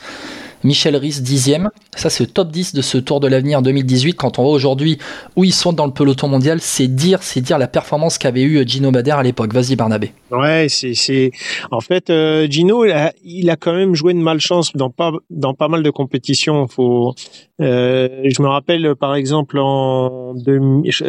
Michel 0.64 0.96
Rhys, 0.96 1.20
dixième. 1.22 1.70
Ça, 1.96 2.10
c'est 2.10 2.24
le 2.24 2.30
top 2.30 2.50
10 2.50 2.74
de 2.74 2.82
ce 2.82 2.98
Tour 2.98 3.20
de 3.20 3.28
l'avenir 3.28 3.62
2018. 3.62 4.14
Quand 4.14 4.38
on 4.38 4.42
voit 4.42 4.52
aujourd'hui 4.52 4.98
où 5.36 5.44
ils 5.44 5.52
sont 5.52 5.72
dans 5.72 5.86
le 5.86 5.92
peloton 5.92 6.28
mondial, 6.28 6.60
c'est 6.60 6.86
dire, 6.86 7.22
c'est 7.22 7.40
dire 7.40 7.58
la 7.58 7.68
performance 7.68 8.18
qu'avait 8.18 8.42
eu 8.42 8.66
Gino 8.66 8.90
Bader 8.90 9.12
à 9.12 9.22
l'époque. 9.22 9.52
Vas-y, 9.52 9.76
Barnabé. 9.76 10.12
Ouais, 10.30 10.66
c'est, 10.68 11.30
en 11.70 11.80
fait, 11.80 12.10
euh, 12.10 12.46
Gino, 12.48 12.84
il 13.24 13.50
a, 13.50 13.56
quand 13.56 13.74
même 13.74 13.94
joué 13.94 14.14
de 14.14 14.18
malchance 14.18 14.72
dans 14.74 14.90
pas, 14.90 15.12
dans 15.30 15.54
pas 15.54 15.68
mal 15.68 15.82
de 15.82 15.90
compétitions. 15.90 16.68
Faut, 16.68 17.14
euh, 17.60 18.08
je 18.24 18.42
me 18.42 18.48
rappelle, 18.48 18.94
par 18.96 19.14
exemple, 19.14 19.58
en, 19.58 20.34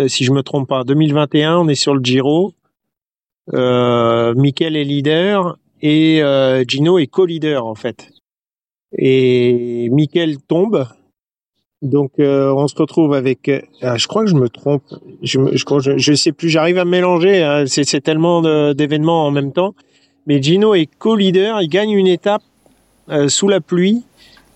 si 0.08 0.24
je 0.24 0.32
me 0.32 0.42
trompe 0.44 0.68
pas, 0.68 0.84
2021, 0.84 1.58
on 1.58 1.68
est 1.68 1.76
sur 1.76 1.94
le 1.94 2.04
Giro. 2.04 2.54
Euh, 3.54 4.34
Mikel 4.36 4.76
est 4.76 4.84
leader 4.84 5.58
et 5.82 6.22
euh, 6.22 6.64
Gino 6.68 7.00
est 7.00 7.08
co-leader 7.08 7.66
en 7.66 7.76
fait. 7.76 8.10
Et 8.98 9.90
Mikel 9.92 10.38
tombe. 10.40 10.88
Donc 11.82 12.12
euh, 12.20 12.54
on 12.54 12.68
se 12.68 12.76
retrouve 12.76 13.14
avec. 13.14 13.50
Euh, 13.50 13.62
ah, 13.82 13.98
je 13.98 14.08
crois 14.08 14.24
que 14.24 14.30
je 14.30 14.36
me 14.36 14.50
trompe. 14.50 14.84
Je 15.24 15.40
je, 15.54 15.98
je, 15.98 16.14
sais 16.14 16.32
plus. 16.32 16.50
J'arrive 16.50 16.78
à 16.78 16.86
me 16.86 16.92
mélanger. 16.92 17.42
Hein. 17.42 17.64
C'est 17.68 18.02
tellement 18.02 18.42
d'événements 18.74 19.26
en 19.26 19.32
même 19.32 19.52
temps. 19.52 19.74
Mais 20.28 20.42
Gino 20.42 20.76
est 20.76 20.88
co-leader. 21.00 21.62
Il 21.62 21.70
gagne 21.70 21.92
une 21.92 22.08
étape 22.08 22.44
sous 23.28 23.48
la 23.48 23.62
pluie. 23.62 24.04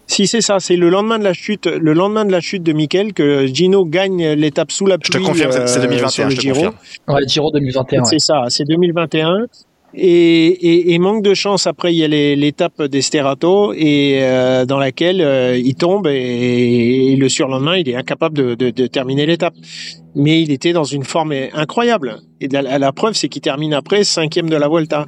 Si 0.08 0.28
c'est 0.28 0.42
ça, 0.42 0.60
c'est 0.60 0.76
le 0.76 0.90
lendemain 0.90 1.18
de 1.18 1.24
la 1.24 1.34
chute, 1.34 1.66
le 1.66 1.94
lendemain 1.94 2.26
de 2.26 2.32
la 2.32 2.40
chute 2.40 2.62
de 2.62 2.74
Mikel 2.74 3.14
que 3.14 3.48
Gino 3.48 3.86
gagne 3.86 4.34
l'étape 4.34 4.72
sous 4.72 4.86
la 4.86 5.00
pluie. 5.00 5.14
Je 5.14 5.20
te 5.20 5.24
confirme, 5.26 5.52
c'est 5.66 5.82
2021. 5.82 6.30
Je 6.30 6.36
te 6.36 6.42
Giro. 6.42 6.56
confirme. 6.56 6.76
Ouais, 7.08 7.28
Giro 7.28 7.52
2021. 7.52 8.06
C'est 8.06 8.20
ça, 8.20 8.44
c'est 8.50 8.66
2021. 8.66 9.48
Et, 9.98 10.48
et, 10.48 10.94
et, 10.94 11.00
manque 11.00 11.24
de 11.24 11.34
chance, 11.34 11.68
après, 11.68 11.94
il 11.94 11.98
y 11.98 12.04
a 12.04 12.08
l'étape 12.08 12.84
d'Esterato 12.84 13.72
et 13.74 14.20
euh, 14.22 14.66
dans 14.66 14.78
laquelle 14.78 15.22
euh, 15.22 15.58
il 15.58 15.76
tombe 15.76 16.08
et, 16.08 17.16
le 17.16 17.30
surlendemain, 17.30 17.78
il 17.78 17.88
est 17.88 17.96
incapable 17.96 18.38
de, 18.38 18.56
de, 18.56 18.72
de 18.72 18.88
terminer 18.88 19.26
l'étape. 19.26 19.56
Mais 20.14 20.42
il 20.42 20.52
était 20.52 20.74
dans 20.74 20.84
une 20.84 21.06
forme 21.06 21.34
incroyable. 21.54 22.18
Et 22.42 22.50
la, 22.50 22.78
la 22.78 22.92
preuve, 22.92 23.14
c'est 23.14 23.30
qu'il 23.30 23.42
termine 23.42 23.74
après 23.74 24.04
cinquième 24.04 24.50
de 24.50 24.58
la 24.58 24.68
Volta. 24.68 25.06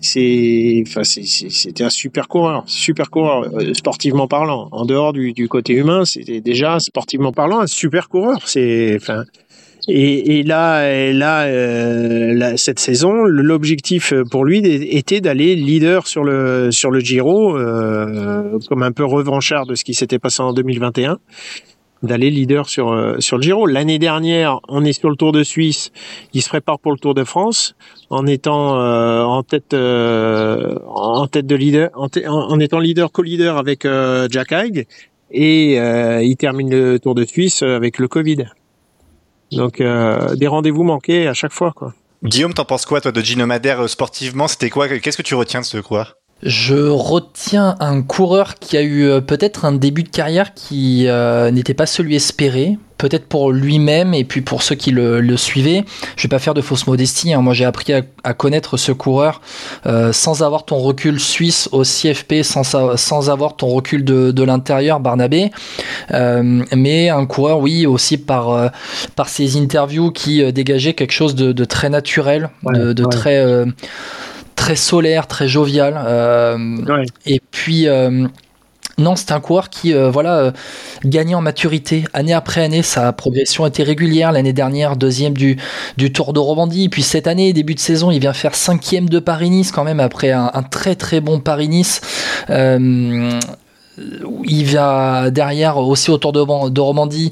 C'est, 0.00 0.84
enfin, 0.86 1.02
c'était 1.02 1.84
un 1.84 1.90
super 1.90 2.28
coureur, 2.28 2.64
super 2.66 3.10
coureur 3.10 3.44
euh, 3.54 3.72
sportivement 3.72 4.28
parlant. 4.28 4.68
En 4.72 4.84
dehors 4.84 5.14
du, 5.14 5.32
du 5.32 5.48
côté 5.48 5.72
humain, 5.74 6.04
c'était 6.04 6.42
déjà 6.42 6.78
sportivement 6.78 7.32
parlant 7.32 7.60
un 7.60 7.66
super 7.66 8.08
coureur. 8.10 8.46
C'est, 8.46 8.96
enfin, 8.96 9.24
et, 9.88 10.38
et, 10.38 10.42
là, 10.42 11.12
là, 11.12 11.42
euh, 11.42 12.56
cette 12.56 12.78
saison, 12.78 13.24
l'objectif 13.24 14.14
pour 14.30 14.44
lui 14.44 14.58
était 14.58 15.20
d'aller 15.20 15.54
leader 15.54 16.06
sur 16.06 16.24
le 16.24 16.70
sur 16.70 16.90
le 16.90 17.00
Giro, 17.00 17.56
euh, 17.56 18.58
comme 18.68 18.82
un 18.82 18.92
peu 18.92 19.04
revanchard 19.04 19.66
de 19.66 19.74
ce 19.74 19.84
qui 19.84 19.94
s'était 19.94 20.18
passé 20.18 20.42
en 20.42 20.52
2021, 20.54 21.18
d'aller 22.04 22.30
leader 22.30 22.68
sur 22.68 22.92
euh, 22.92 23.16
sur 23.18 23.36
le 23.36 23.42
Giro. 23.42 23.66
L'année 23.66 23.98
dernière, 23.98 24.60
on 24.68 24.84
est 24.84 24.92
sur 24.92 25.10
le 25.10 25.16
Tour 25.16 25.32
de 25.32 25.42
Suisse, 25.42 25.90
il 26.32 26.42
se 26.42 26.48
prépare 26.48 26.78
pour 26.78 26.92
le 26.92 26.98
Tour 26.98 27.14
de 27.14 27.24
France 27.24 27.74
en 28.10 28.26
étant 28.26 28.80
euh, 28.80 29.22
en 29.22 29.42
tête 29.42 29.74
euh, 29.74 30.78
en 30.86 31.26
tête 31.26 31.46
de 31.46 31.56
leader, 31.56 31.90
en, 31.94 32.08
en 32.26 32.60
étant 32.60 32.78
leader 32.78 33.10
co-leader 33.10 33.56
avec 33.58 33.86
Jack 34.30 34.52
Haig, 34.52 34.86
et 35.30 35.76
il 35.76 36.36
termine 36.36 36.70
le 36.70 36.98
Tour 36.98 37.14
de 37.14 37.24
Suisse 37.24 37.62
avec 37.62 37.98
le 37.98 38.08
Covid. 38.08 38.44
Donc 39.54 39.80
euh, 39.80 40.34
des 40.36 40.46
rendez-vous 40.46 40.82
manqués 40.82 41.26
à 41.28 41.34
chaque 41.34 41.52
fois, 41.52 41.72
quoi. 41.72 41.94
Guillaume, 42.22 42.54
t'en 42.54 42.64
penses 42.64 42.86
quoi 42.86 43.00
toi 43.00 43.12
de 43.12 43.20
Gino 43.20 43.44
Madère 43.44 43.82
euh, 43.82 43.88
sportivement? 43.88 44.48
C'était 44.48 44.70
quoi? 44.70 44.88
Qu'est-ce 44.88 45.16
que 45.16 45.22
tu 45.22 45.34
retiens 45.34 45.60
de 45.60 45.66
ce 45.66 45.78
coureur 45.78 46.16
Je 46.44 46.76
retiens 46.76 47.74
un 47.80 48.02
coureur 48.02 48.56
qui 48.56 48.76
a 48.76 48.82
eu 48.82 49.04
euh, 49.04 49.22
peut-être 49.22 49.64
un 49.64 49.72
début 49.72 50.02
de 50.02 50.10
carrière 50.10 50.52
qui 50.52 51.06
euh, 51.06 51.50
n'était 51.50 51.72
pas 51.72 51.86
celui 51.86 52.16
espéré, 52.16 52.76
peut-être 52.98 53.26
pour 53.26 53.50
lui-même 53.50 54.12
et 54.12 54.24
puis 54.24 54.42
pour 54.42 54.62
ceux 54.62 54.74
qui 54.74 54.90
le, 54.90 55.36
suivaient. 55.38 55.84
Je 56.16 56.24
vais 56.24 56.28
pas 56.28 56.38
faire 56.38 56.52
de 56.52 56.60
fausse 56.60 56.86
modestie. 56.86 57.32
Hein. 57.32 57.40
Moi, 57.40 57.54
j'ai 57.54 57.64
appris 57.64 57.94
à, 57.94 58.34
connaître 58.34 58.76
ce 58.76 58.92
coureur 58.92 59.40
euh, 59.86 60.12
sans 60.12 60.42
avoir 60.42 60.66
ton 60.66 60.76
recul 60.76 61.18
suisse 61.18 61.70
au 61.72 61.82
CFP, 61.82 62.42
sans, 62.42 62.96
sans 62.96 63.30
avoir 63.30 63.56
ton 63.56 63.68
recul 63.68 64.04
de, 64.04 64.42
l'intérieur, 64.42 65.00
Barnabé. 65.00 65.50
mais 66.10 67.08
un 67.08 67.24
coureur, 67.24 67.60
oui, 67.60 67.86
aussi 67.86 68.18
par 68.18 68.70
par 69.16 69.30
ses 69.30 69.56
interviews 69.56 70.10
qui 70.10 70.52
dégageaient 70.52 70.92
quelque 70.92 71.12
chose 71.12 71.34
de, 71.34 71.64
très 71.64 71.88
naturel, 71.88 72.50
de, 72.64 73.04
très 73.04 73.64
très 74.64 74.76
solaire, 74.76 75.26
très 75.26 75.46
jovial. 75.46 76.00
Euh, 76.06 77.04
et 77.26 77.40
puis. 77.50 77.86
Euh, 77.86 78.26
non, 78.96 79.16
c'est 79.16 79.32
un 79.32 79.40
coureur 79.40 79.70
qui, 79.70 79.92
euh, 79.92 80.08
voilà, 80.08 80.52
gagnait 81.04 81.34
en 81.34 81.40
maturité 81.40 82.04
année 82.12 82.32
après 82.32 82.62
année. 82.62 82.82
Sa 82.82 83.12
progression 83.12 83.66
était 83.66 83.82
régulière. 83.82 84.30
L'année 84.30 84.52
dernière, 84.52 84.96
deuxième 84.96 85.34
du, 85.34 85.56
du 85.96 86.12
Tour 86.12 86.32
de 86.32 86.38
Romandie. 86.38 86.88
Puis 86.88 87.02
cette 87.02 87.26
année, 87.26 87.52
début 87.52 87.74
de 87.74 87.80
saison, 87.80 88.12
il 88.12 88.20
vient 88.20 88.32
faire 88.32 88.54
cinquième 88.54 89.08
de 89.08 89.18
Paris-Nice 89.18 89.72
quand 89.72 89.82
même 89.82 89.98
après 89.98 90.30
un, 90.30 90.48
un 90.54 90.62
très 90.62 90.94
très 90.94 91.20
bon 91.20 91.40
Paris-Nice 91.40 92.02
il 94.44 94.64
va 94.66 95.30
derrière 95.30 95.78
aussi 95.78 96.10
autour 96.10 96.32
de, 96.32 96.70
de 96.70 96.80
Romandie. 96.80 97.30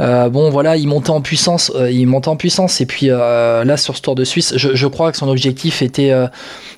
Euh, 0.00 0.28
bon, 0.28 0.50
voilà, 0.50 0.76
il 0.76 0.86
montait 0.88 1.10
en 1.10 1.20
puissance, 1.20 1.72
euh, 1.74 1.90
il 1.90 2.06
montait 2.06 2.28
en 2.28 2.36
puissance. 2.36 2.80
Et 2.80 2.86
puis 2.86 3.06
euh, 3.10 3.64
là, 3.64 3.76
sur 3.76 3.96
ce 3.96 4.02
Tour 4.02 4.14
de 4.14 4.24
Suisse, 4.24 4.54
je, 4.56 4.86
crois 4.86 5.12
que 5.12 5.18
son 5.18 5.28
objectif 5.28 5.82
était, 5.82 6.12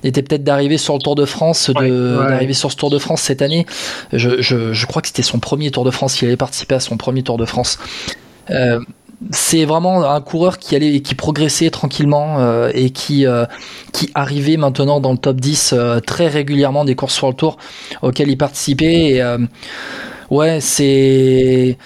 était 0.03 0.21
peut-être 0.21 0.43
d'arriver 0.43 0.77
sur 0.77 0.93
le 0.93 0.99
Tour 0.99 1.15
de 1.15 1.25
France, 1.25 1.69
d'arriver 1.69 2.53
sur 2.53 2.71
ce 2.71 2.77
Tour 2.77 2.89
de 2.89 2.99
France 2.99 3.21
cette 3.21 3.41
année. 3.41 3.65
Je, 4.13 4.41
je 4.41 4.85
crois 4.85 5.01
que 5.01 5.07
c'était 5.07 5.21
son 5.21 5.39
premier 5.39 5.71
Tour 5.71 5.83
de 5.83 5.91
France. 5.91 6.21
Il 6.21 6.25
avait 6.25 6.37
participé 6.37 6.75
à 6.75 6.79
son 6.79 6.97
premier 6.97 7.23
Tour 7.23 7.37
de 7.37 7.45
France 7.45 7.79
c'est 9.31 9.65
vraiment 9.65 10.03
un 10.03 10.21
coureur 10.21 10.59
qui 10.59 10.75
allait 10.75 11.01
qui 11.01 11.15
progressait 11.15 11.69
tranquillement 11.69 12.39
euh, 12.39 12.69
et 12.73 12.89
qui 12.91 13.25
euh, 13.25 13.45
qui 13.91 14.09
arrivait 14.13 14.57
maintenant 14.57 14.99
dans 14.99 15.11
le 15.11 15.17
top 15.17 15.37
10 15.37 15.73
euh, 15.73 15.99
très 15.99 16.27
régulièrement 16.27 16.85
des 16.85 16.95
courses 16.95 17.15
sur 17.15 17.27
le 17.27 17.33
tour 17.33 17.57
auxquelles 18.01 18.29
il 18.29 18.37
participait. 18.37 19.23
Ouais 20.31 20.59
c'est 20.59 21.77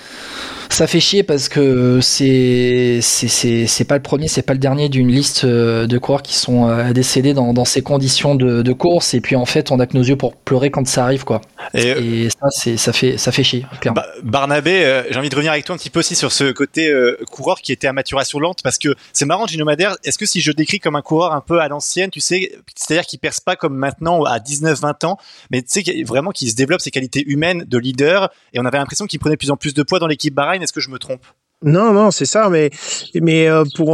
ça 0.69 0.87
fait 0.87 0.99
chier 0.99 1.23
parce 1.23 1.49
que 1.49 1.99
c'est 2.01 3.01
c'est 3.01 3.85
pas 3.85 3.95
le 3.95 4.01
premier, 4.01 4.27
c'est 4.27 4.43
pas 4.43 4.53
le 4.53 4.59
dernier 4.59 4.87
d'une 4.87 5.09
liste 5.09 5.43
euh, 5.43 5.87
de 5.87 5.97
coureurs 5.97 6.21
qui 6.21 6.35
sont 6.35 6.69
euh, 6.69 6.93
décédés 6.93 7.33
dans, 7.33 7.53
dans 7.53 7.65
ces 7.65 7.81
conditions 7.81 8.35
de, 8.35 8.61
de, 8.61 8.73
course. 8.73 9.13
Et 9.13 9.21
puis 9.21 9.35
en 9.35 9.45
fait, 9.45 9.71
on 9.71 9.79
a 9.79 9.87
que 9.87 9.97
nos 9.97 10.03
yeux 10.03 10.15
pour 10.15 10.35
pleurer 10.35 10.69
quand 10.69 10.87
ça 10.87 11.03
arrive, 11.03 11.23
quoi. 11.23 11.41
Et, 11.73 12.29
ça, 12.29 12.47
c'est 12.51 12.77
ça 12.77 12.93
fait 12.93 13.17
ça 13.17 13.31
fait 13.31 13.43
chier. 13.43 13.65
Bah, 13.85 14.05
Barnabé, 14.23 14.85
euh, 14.85 15.03
j'ai 15.09 15.17
envie 15.17 15.29
de 15.29 15.35
revenir 15.35 15.51
avec 15.51 15.65
toi 15.65 15.75
un 15.75 15.77
petit 15.77 15.89
peu 15.89 15.99
aussi 15.99 16.15
sur 16.15 16.31
ce 16.31 16.51
côté 16.51 16.93
coureur 17.31 17.61
qui 17.61 17.71
était 17.71 17.87
à 17.87 17.93
maturation 17.93 18.39
lente 18.39 18.59
parce 18.63 18.77
que 18.77 18.95
c'est 19.11 19.25
marrant, 19.25 19.47
Gino 19.47 19.65
Madère. 19.65 19.95
Est-ce 20.03 20.17
que 20.17 20.25
si 20.25 20.39
je 20.39 20.51
décris 20.51 20.79
comme 20.79 20.95
un 20.95 21.01
coureur 21.01 21.33
un 21.33 21.41
peu 21.41 21.59
à 21.59 21.67
l'ancienne, 21.67 22.11
tu 22.11 22.19
sais, 22.19 22.51
c'est-à-dire 22.75 23.05
qu'il 23.05 23.19
perce 23.19 23.39
pas 23.39 23.55
comme 23.55 23.75
maintenant 23.75 24.23
à 24.23 24.39
19-20 24.39 25.05
ans, 25.05 25.17
mais 25.51 25.61
tu 25.61 25.83
sais 25.83 26.03
vraiment 26.03 26.31
qu'il 26.31 26.49
se 26.49 26.55
développe 26.55 26.81
ses 26.81 26.91
qualités 26.91 27.23
humaines 27.27 27.65
de 27.67 27.77
leader. 27.77 28.29
Et 28.53 28.59
on 28.59 28.65
avait 28.65 28.77
l'impression 28.77 29.07
qu'il 29.07 29.19
prenait 29.19 29.35
de 29.35 29.39
plus 29.39 29.51
en 29.51 29.57
plus 29.57 29.73
de 29.73 29.83
poids 29.83 29.99
dans 29.99 30.07
l'équipe 30.07 30.33
Bahreïn 30.33 30.58
est-ce 30.61 30.73
que 30.73 30.81
je 30.81 30.89
me 30.89 30.99
trompe? 30.99 31.25
Non, 31.63 31.93
non, 31.93 32.11
c'est 32.11 32.25
ça. 32.25 32.49
Mais, 32.49 32.69
mais 33.15 33.49
euh, 33.49 33.63
pour, 33.75 33.89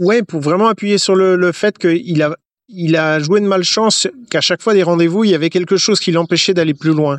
ouais, 0.00 0.22
pour 0.22 0.40
vraiment 0.40 0.68
appuyer 0.68 0.98
sur 0.98 1.16
le, 1.16 1.52
fait 1.52 1.76
qu'il 1.78 2.22
a, 2.22 2.36
il 2.68 2.96
a 2.96 3.18
joué 3.18 3.40
de 3.40 3.46
malchance 3.46 4.06
qu'à 4.30 4.40
chaque 4.40 4.62
fois 4.62 4.74
des 4.74 4.82
rendez-vous, 4.82 5.24
il 5.24 5.30
y 5.30 5.34
avait 5.34 5.50
quelque 5.50 5.76
chose 5.76 5.98
qui 5.98 6.12
l'empêchait 6.12 6.54
d'aller 6.54 6.74
plus 6.74 6.92
loin. 6.92 7.18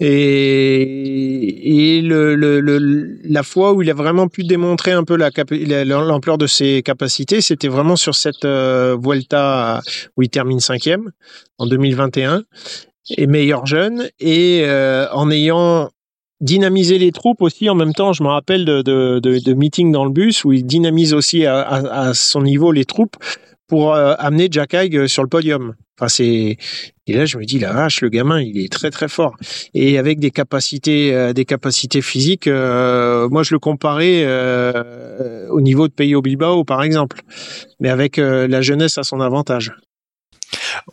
Et, 0.00 1.98
et 1.98 2.02
le, 2.02 3.18
la 3.24 3.42
fois 3.42 3.72
où 3.72 3.82
il 3.82 3.90
a 3.90 3.94
vraiment 3.94 4.28
pu 4.28 4.44
démontrer 4.44 4.92
un 4.92 5.04
peu 5.04 5.16
l'ampleur 5.16 6.38
de 6.38 6.46
ses 6.46 6.82
capacités, 6.82 7.40
c'était 7.40 7.68
vraiment 7.68 7.96
sur 7.96 8.14
cette 8.14 8.44
euh, 8.44 8.96
Vuelta 8.98 9.82
où 10.16 10.22
il 10.22 10.30
termine 10.30 10.60
cinquième 10.60 11.10
en 11.58 11.66
2021 11.66 12.44
et 13.10 13.26
meilleur 13.26 13.66
jeune 13.66 14.08
et 14.18 14.62
euh, 14.64 15.06
en 15.12 15.30
ayant 15.30 15.90
dynamiser 16.40 16.98
les 16.98 17.12
troupes 17.12 17.42
aussi 17.42 17.68
en 17.68 17.74
même 17.74 17.92
temps. 17.92 18.12
Je 18.12 18.22
me 18.22 18.28
rappelle 18.28 18.64
de, 18.64 18.82
de, 18.82 19.20
de, 19.20 19.38
de 19.38 19.54
meetings 19.54 19.92
dans 19.92 20.04
le 20.04 20.10
bus 20.10 20.44
où 20.44 20.52
il 20.52 20.64
dynamise 20.64 21.14
aussi 21.14 21.46
à, 21.46 21.60
à, 21.60 22.14
son 22.14 22.42
niveau 22.42 22.72
les 22.72 22.84
troupes 22.84 23.16
pour 23.68 23.94
euh, 23.94 24.14
amener 24.18 24.48
Jack 24.50 24.74
Haig 24.74 25.06
sur 25.06 25.22
le 25.22 25.28
podium. 25.28 25.74
Enfin, 25.98 26.08
c'est 26.08 26.58
et 27.08 27.12
là 27.14 27.24
je 27.24 27.38
me 27.38 27.44
dis 27.44 27.58
la 27.58 27.72
vache, 27.72 28.02
le 28.02 28.10
gamin, 28.10 28.40
il 28.40 28.58
est 28.58 28.70
très 28.70 28.90
très 28.90 29.08
fort 29.08 29.34
et 29.72 29.96
avec 29.96 30.18
des 30.18 30.30
capacités 30.30 31.14
euh, 31.14 31.32
des 31.32 31.46
capacités 31.46 32.02
physiques. 32.02 32.48
Euh, 32.48 33.28
moi, 33.30 33.42
je 33.42 33.54
le 33.54 33.58
comparais 33.58 34.26
au 35.48 35.60
niveau 35.62 35.88
de 35.88 35.92
Peyo 35.92 36.20
Bilbao 36.20 36.64
par 36.64 36.82
exemple, 36.82 37.22
mais 37.80 37.88
avec 37.88 38.18
la 38.18 38.60
jeunesse 38.60 38.98
à 38.98 39.04
son 39.04 39.20
avantage. 39.20 39.72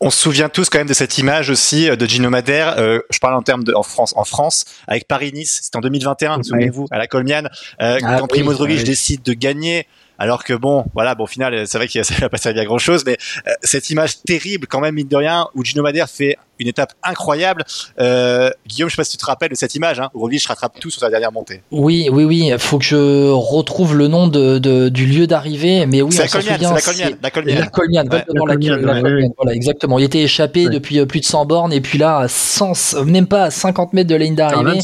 On 0.00 0.10
se 0.10 0.20
souvient 0.20 0.48
tous 0.48 0.68
quand 0.68 0.78
même 0.78 0.86
de 0.86 0.94
cette 0.94 1.18
image 1.18 1.50
aussi 1.50 1.88
euh, 1.88 1.96
de 1.96 2.06
Gino 2.06 2.30
Madère. 2.30 2.78
Euh, 2.78 3.00
je 3.10 3.18
parle 3.18 3.34
en 3.34 3.42
termes 3.42 3.64
de 3.64 3.72
en 3.74 3.82
France, 3.82 4.14
en 4.16 4.24
France 4.24 4.64
avec 4.86 5.06
Paris-Nice. 5.08 5.60
C'était 5.62 5.76
en 5.76 5.80
2021, 5.80 6.42
souvenez-vous, 6.42 6.86
à 6.90 6.98
la 6.98 7.06
Colmiane, 7.06 7.48
euh, 7.80 7.98
ah 8.02 8.16
quand 8.18 8.26
Primo 8.26 8.54
décide 8.54 9.22
de 9.22 9.32
gagner 9.32 9.86
alors 10.18 10.44
que 10.44 10.54
bon, 10.54 10.84
voilà, 10.94 11.14
bon, 11.14 11.24
au 11.24 11.26
final, 11.26 11.66
c'est 11.66 11.78
vrai 11.78 11.88
que 11.88 12.02
ça 12.02 12.14
va 12.20 12.28
pas 12.28 12.36
servir 12.36 12.62
à 12.62 12.64
grand 12.64 12.78
chose, 12.78 13.04
mais 13.06 13.16
euh, 13.46 13.50
cette 13.62 13.90
image 13.90 14.22
terrible, 14.22 14.66
quand 14.66 14.80
même, 14.80 14.94
mine 14.94 15.08
de 15.08 15.16
rien, 15.16 15.48
où 15.54 15.64
Gino 15.64 15.82
Madère 15.82 16.08
fait 16.08 16.36
une 16.60 16.68
étape 16.68 16.92
incroyable. 17.02 17.64
Euh, 17.98 18.50
Guillaume, 18.66 18.88
je 18.88 18.94
sais 18.94 19.00
pas 19.00 19.04
si 19.04 19.12
tu 19.12 19.16
te 19.16 19.26
rappelles 19.26 19.50
de 19.50 19.56
cette 19.56 19.74
image, 19.74 19.98
hein, 19.98 20.10
où 20.14 20.20
Roglic 20.20 20.46
rattrape 20.46 20.78
tout 20.78 20.90
sur 20.90 21.00
sa 21.00 21.10
dernière 21.10 21.32
montée. 21.32 21.62
Oui, 21.70 22.08
oui, 22.12 22.24
oui. 22.24 22.48
Il 22.52 22.58
faut 22.58 22.78
que 22.78 22.84
je 22.84 23.30
retrouve 23.30 23.96
le 23.96 24.08
nom 24.08 24.28
de, 24.28 24.58
de 24.58 24.88
du 24.88 25.06
lieu 25.06 25.26
d'arrivée, 25.26 25.86
mais 25.86 26.02
oui, 26.02 26.12
c'est 26.12 26.22
la 26.22 26.28
Colmiane, 26.28 26.58
c'est 26.58 26.74
la 26.74 26.80
Colmiane, 26.80 27.18
la 27.22 27.30
Colmiane. 27.30 27.58
La 27.58 27.66
Colmiane, 27.66 28.08
la, 28.08 29.00
Colmiane, 29.00 29.32
voilà, 29.36 29.54
exactement. 29.54 29.98
Il 29.98 30.04
était 30.04 30.22
échappé 30.22 30.68
depuis 30.68 31.00
euh, 31.00 31.06
plus 31.06 31.20
de 31.20 31.24
100 31.24 31.46
bornes, 31.46 31.72
et 31.72 31.80
puis 31.80 31.98
là, 31.98 32.18
à 32.18 32.28
100, 32.28 33.04
même 33.04 33.26
pas 33.26 33.44
à 33.44 33.50
50 33.50 33.92
mètres 33.92 34.08
de 34.08 34.14
la 34.14 34.24
ligne 34.24 34.36
d'arrivée. 34.36 34.80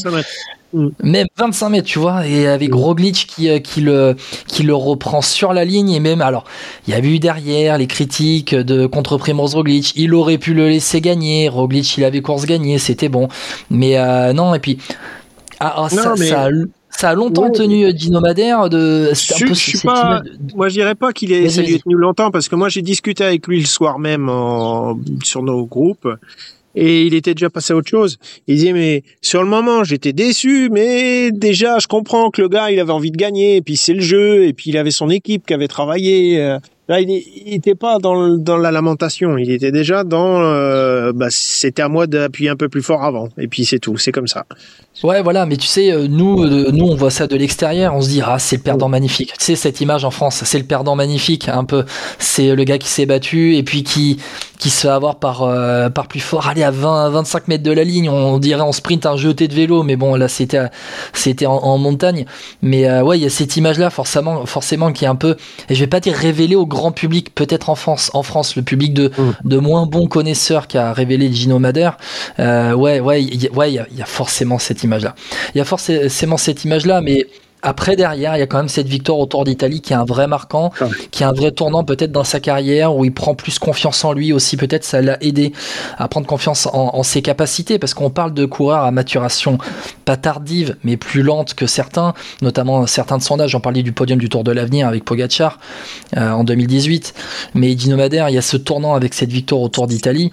Mm. 0.73 0.87
Même 1.03 1.27
25 1.37 1.69
mètres, 1.69 1.87
tu 1.87 1.99
vois, 1.99 2.25
et 2.25 2.47
avec 2.47 2.71
mm. 2.71 2.75
Roglic 2.75 3.27
qui, 3.27 3.49
euh, 3.49 3.59
qui, 3.59 3.81
le, 3.81 4.15
qui 4.47 4.63
le 4.63 4.73
reprend 4.73 5.21
sur 5.21 5.53
la 5.53 5.65
ligne, 5.65 5.91
et 5.91 5.99
même, 5.99 6.21
alors, 6.21 6.45
il 6.87 6.93
y 6.93 6.97
a 6.97 6.99
eu 6.99 7.19
derrière 7.19 7.77
les 7.77 7.87
critiques 7.87 8.55
de 8.55 8.85
contre 8.85 9.17
Primoz 9.17 9.55
Roglic, 9.55 9.93
il 9.95 10.13
aurait 10.13 10.37
pu 10.37 10.53
le 10.53 10.69
laisser 10.69 11.01
gagner, 11.01 11.49
Roglic 11.49 11.97
il 11.97 12.03
avait 12.03 12.21
course 12.21 12.45
gagnée, 12.45 12.77
c'était 12.77 13.09
bon, 13.09 13.27
mais 13.69 13.97
euh, 13.97 14.33
non, 14.33 14.55
et 14.55 14.59
puis, 14.59 14.77
ah, 15.59 15.73
ah 15.77 15.89
ça, 15.89 16.15
ça, 16.89 17.09
a, 17.09 17.13
longtemps 17.13 17.49
tenu 17.51 17.85
euh, 17.85 17.93
Dino 17.93 18.19
Madère 18.19 18.69
de 18.69 19.11
je, 19.13 19.45
peu, 19.45 19.53
suis 19.53 19.79
pas 19.79 20.21
moi 20.55 20.69
je 20.69 20.73
dirais 20.73 20.95
pas 20.95 21.13
qu'il 21.13 21.31
est 21.31 21.49
ça 21.49 21.61
lui 21.61 21.79
tenu 21.79 21.95
longtemps 21.95 22.31
parce 22.31 22.49
que 22.49 22.55
moi 22.55 22.67
j'ai 22.67 22.81
discuté 22.81 23.23
avec 23.23 23.47
lui 23.47 23.59
le 23.59 23.65
soir 23.65 23.99
même 23.99 24.27
en, 24.27 24.99
sur 25.23 25.43
nos 25.43 25.65
groupes 25.65 26.07
et 26.75 27.03
il 27.03 27.13
était 27.13 27.33
déjà 27.33 27.49
passé 27.49 27.73
à 27.73 27.75
autre 27.75 27.89
chose. 27.89 28.17
Il 28.47 28.55
disait 28.55 28.73
mais 28.73 29.03
sur 29.21 29.43
le 29.43 29.49
moment 29.49 29.83
j'étais 29.83 30.13
déçu, 30.13 30.69
mais 30.71 31.31
déjà 31.31 31.79
je 31.79 31.87
comprends 31.87 32.29
que 32.29 32.41
le 32.41 32.49
gars 32.49 32.71
il 32.71 32.79
avait 32.79 32.91
envie 32.91 33.11
de 33.11 33.17
gagner, 33.17 33.57
et 33.57 33.61
puis 33.61 33.77
c'est 33.77 33.93
le 33.93 34.01
jeu, 34.01 34.45
et 34.45 34.53
puis 34.53 34.69
il 34.69 34.77
avait 34.77 34.91
son 34.91 35.09
équipe 35.09 35.45
qui 35.45 35.53
avait 35.53 35.67
travaillé. 35.67 36.57
Euh, 36.89 36.91
Là, 36.91 36.99
il 36.99 37.07
n'était 37.45 37.75
pas 37.75 37.99
dans, 37.99 38.37
dans, 38.37 38.57
la 38.57 38.69
lamentation. 38.69 39.37
Il 39.37 39.49
était 39.49 39.71
déjà 39.71 40.03
dans. 40.03 40.41
Euh, 40.41 41.13
bah, 41.13 41.27
c'était 41.29 41.81
à 41.81 41.87
moi 41.87 42.05
d'appuyer 42.05 42.49
un 42.49 42.57
peu 42.57 42.67
plus 42.67 42.81
fort 42.81 43.03
avant. 43.03 43.29
Et 43.37 43.47
puis 43.47 43.63
c'est 43.63 43.79
tout. 43.79 43.97
C'est 43.97 44.11
comme 44.11 44.27
ça. 44.27 44.45
Ouais, 45.03 45.21
voilà. 45.21 45.45
Mais 45.45 45.55
tu 45.55 45.67
sais, 45.67 45.93
euh, 45.93 46.07
nous, 46.09 46.43
euh, 46.43 46.69
nous, 46.73 46.85
on 46.85 46.95
voit 46.95 47.09
ça 47.09 47.27
de 47.27 47.35
l'extérieur. 47.37 47.95
On 47.95 48.01
se 48.01 48.09
dit, 48.09 48.21
ah, 48.25 48.39
c'est 48.39 48.57
le 48.57 48.61
perdant 48.61 48.89
magnifique. 48.89 49.31
Tu 49.39 49.45
sais, 49.45 49.55
cette 49.55 49.79
image 49.79 50.03
en 50.03 50.11
France, 50.11 50.41
c'est 50.43 50.59
le 50.59 50.65
perdant 50.65 50.95
magnifique. 50.95 51.47
Un 51.47 51.63
peu. 51.63 51.85
C'est 52.19 52.55
le 52.55 52.63
gars 52.65 52.77
qui 52.77 52.89
s'est 52.89 53.05
battu 53.05 53.55
et 53.55 53.63
puis 53.63 53.83
qui 53.83 54.17
qui 54.59 54.69
se 54.69 54.81
fait 54.81 54.89
avoir 54.89 55.15
par 55.15 55.39
par 55.91 56.07
plus 56.07 56.19
fort. 56.19 56.47
Allez, 56.47 56.61
à 56.61 56.71
20, 56.71 57.09
25 57.09 57.47
mètres 57.47 57.63
de 57.63 57.71
la 57.71 57.83
ligne, 57.83 58.09
on 58.09 58.37
dirait 58.37 58.61
en 58.61 58.71
sprint 58.71 59.05
un 59.05 59.17
jeté 59.17 59.47
de 59.47 59.53
vélo. 59.55 59.81
Mais 59.83 59.95
bon, 59.95 60.15
là, 60.15 60.27
c'était 60.27 60.67
c'était 61.13 61.45
en, 61.45 61.77
montagne. 61.77 62.25
Mais 62.61 63.01
ouais, 63.01 63.17
il 63.17 63.23
y 63.23 63.25
a 63.25 63.29
cette 63.29 63.55
image-là, 63.55 63.89
forcément, 63.89 64.45
forcément, 64.45 64.91
qui 64.91 65.05
est 65.05 65.07
un 65.07 65.15
peu. 65.15 65.35
Et 65.69 65.73
je 65.73 65.79
vais 65.79 65.87
pas 65.87 65.99
dire 65.99 66.13
révélée 66.13 66.55
au 66.55 66.67
grand 66.71 66.91
public, 66.91 67.35
peut-être 67.35 67.69
en 67.69 67.75
France, 67.75 68.09
en 68.13 68.23
France, 68.23 68.55
le 68.55 68.63
public 68.63 68.93
de, 68.93 69.09
mm. 69.09 69.47
de 69.47 69.57
moins 69.57 69.85
bons 69.85 70.07
connaisseurs 70.07 70.67
qui 70.67 70.77
a 70.77 70.93
révélé 70.93 71.31
Gino 71.31 71.59
Madère, 71.59 71.97
euh, 72.39 72.73
ouais, 72.73 72.99
ouais, 72.99 73.29
ouais, 73.53 73.71
il 73.71 73.77
y, 73.97 74.01
a 74.01 74.05
forcément 74.05 74.57
cette 74.57 74.83
image-là. 74.83 75.15
Il 75.53 75.57
y 75.57 75.61
a 75.61 75.65
forcément 75.65 76.37
cette 76.37 76.63
image-là, 76.63 77.01
mais 77.01 77.27
après, 77.63 77.95
derrière, 77.95 78.35
il 78.35 78.39
y 78.39 78.41
a 78.41 78.47
quand 78.47 78.57
même 78.57 78.69
cette 78.69 78.87
victoire 78.87 79.19
au 79.19 79.25
Tour 79.27 79.43
d'Italie 79.43 79.81
qui 79.81 79.93
est 79.93 79.95
un 79.95 80.05
vrai 80.05 80.27
marquant, 80.27 80.71
qui 81.11 81.21
est 81.21 81.25
un 81.25 81.33
vrai 81.33 81.51
tournant 81.51 81.83
peut-être 81.83 82.11
dans 82.11 82.23
sa 82.23 82.39
carrière, 82.39 82.95
où 82.95 83.05
il 83.05 83.13
prend 83.13 83.35
plus 83.35 83.59
confiance 83.59 84.03
en 84.03 84.13
lui 84.13 84.33
aussi. 84.33 84.57
Peut-être 84.57 84.83
ça 84.83 85.01
l'a 85.01 85.17
aidé 85.21 85.53
à 85.97 86.07
prendre 86.07 86.25
confiance 86.25 86.67
en, 86.71 87.03
ses 87.03 87.21
capacités, 87.21 87.77
parce 87.77 87.93
qu'on 87.93 88.09
parle 88.09 88.33
de 88.33 88.45
coureurs 88.45 88.83
à 88.83 88.91
maturation 88.91 89.59
pas 90.05 90.17
tardive, 90.17 90.75
mais 90.83 90.97
plus 90.97 91.21
lente 91.21 91.53
que 91.53 91.67
certains, 91.67 92.13
notamment 92.41 92.87
certains 92.87 93.17
de 93.17 93.23
son 93.23 93.39
âge. 93.39 93.51
J'en 93.51 93.59
parlais 93.59 93.83
du 93.83 93.91
podium 93.91 94.17
du 94.17 94.29
Tour 94.29 94.43
de 94.43 94.51
l'Avenir 94.51 94.87
avec 94.87 95.05
Pogacar 95.05 95.59
euh, 96.17 96.31
en 96.31 96.43
2018. 96.43 97.13
Mais 97.53 97.75
Dino 97.75 97.95
Madère, 97.95 98.29
il 98.29 98.35
y 98.35 98.37
a 98.37 98.41
ce 98.41 98.57
tournant 98.57 98.95
avec 98.95 99.13
cette 99.13 99.31
victoire 99.31 99.61
au 99.61 99.69
Tour 99.69 99.85
d'Italie. 99.87 100.31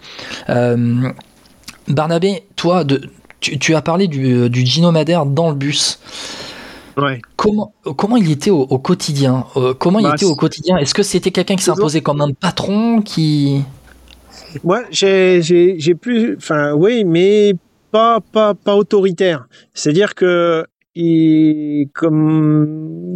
Euh, 0.48 1.10
Barnabé, 1.88 2.44
toi, 2.56 2.84
de, 2.84 3.02
tu, 3.40 3.74
as 3.74 3.82
parlé 3.82 4.08
du, 4.08 4.48
du 4.48 4.64
Gino 4.64 4.92
Madère 4.92 5.26
dans 5.26 5.48
le 5.48 5.54
bus. 5.54 5.98
Ouais. 6.98 7.20
Comment, 7.36 7.72
comment 7.96 8.16
il 8.16 8.30
était 8.30 8.50
au, 8.50 8.66
quotidien 8.78 9.46
Comment 9.78 10.00
il 10.00 10.04
bah, 10.04 10.14
était 10.14 10.26
au 10.26 10.34
quotidien? 10.34 10.76
Est-ce 10.78 10.94
que 10.94 11.02
c'était 11.02 11.30
quelqu'un 11.30 11.56
qui 11.56 11.62
s'imposait 11.62 12.00
comme 12.00 12.20
un 12.20 12.32
patron 12.32 13.02
qui 13.02 13.62
Moi, 14.64 14.82
j'ai 14.90 15.94
plus, 16.00 16.36
enfin, 16.36 16.72
oui, 16.72 17.04
mais 17.04 17.54
pas 17.92 18.20
pas 18.20 18.54
pas 18.54 18.74
autoritaire. 18.74 19.46
C'est-à-dire 19.74 20.14
que 20.14 20.66
il, 20.94 21.88
comme 21.94 22.66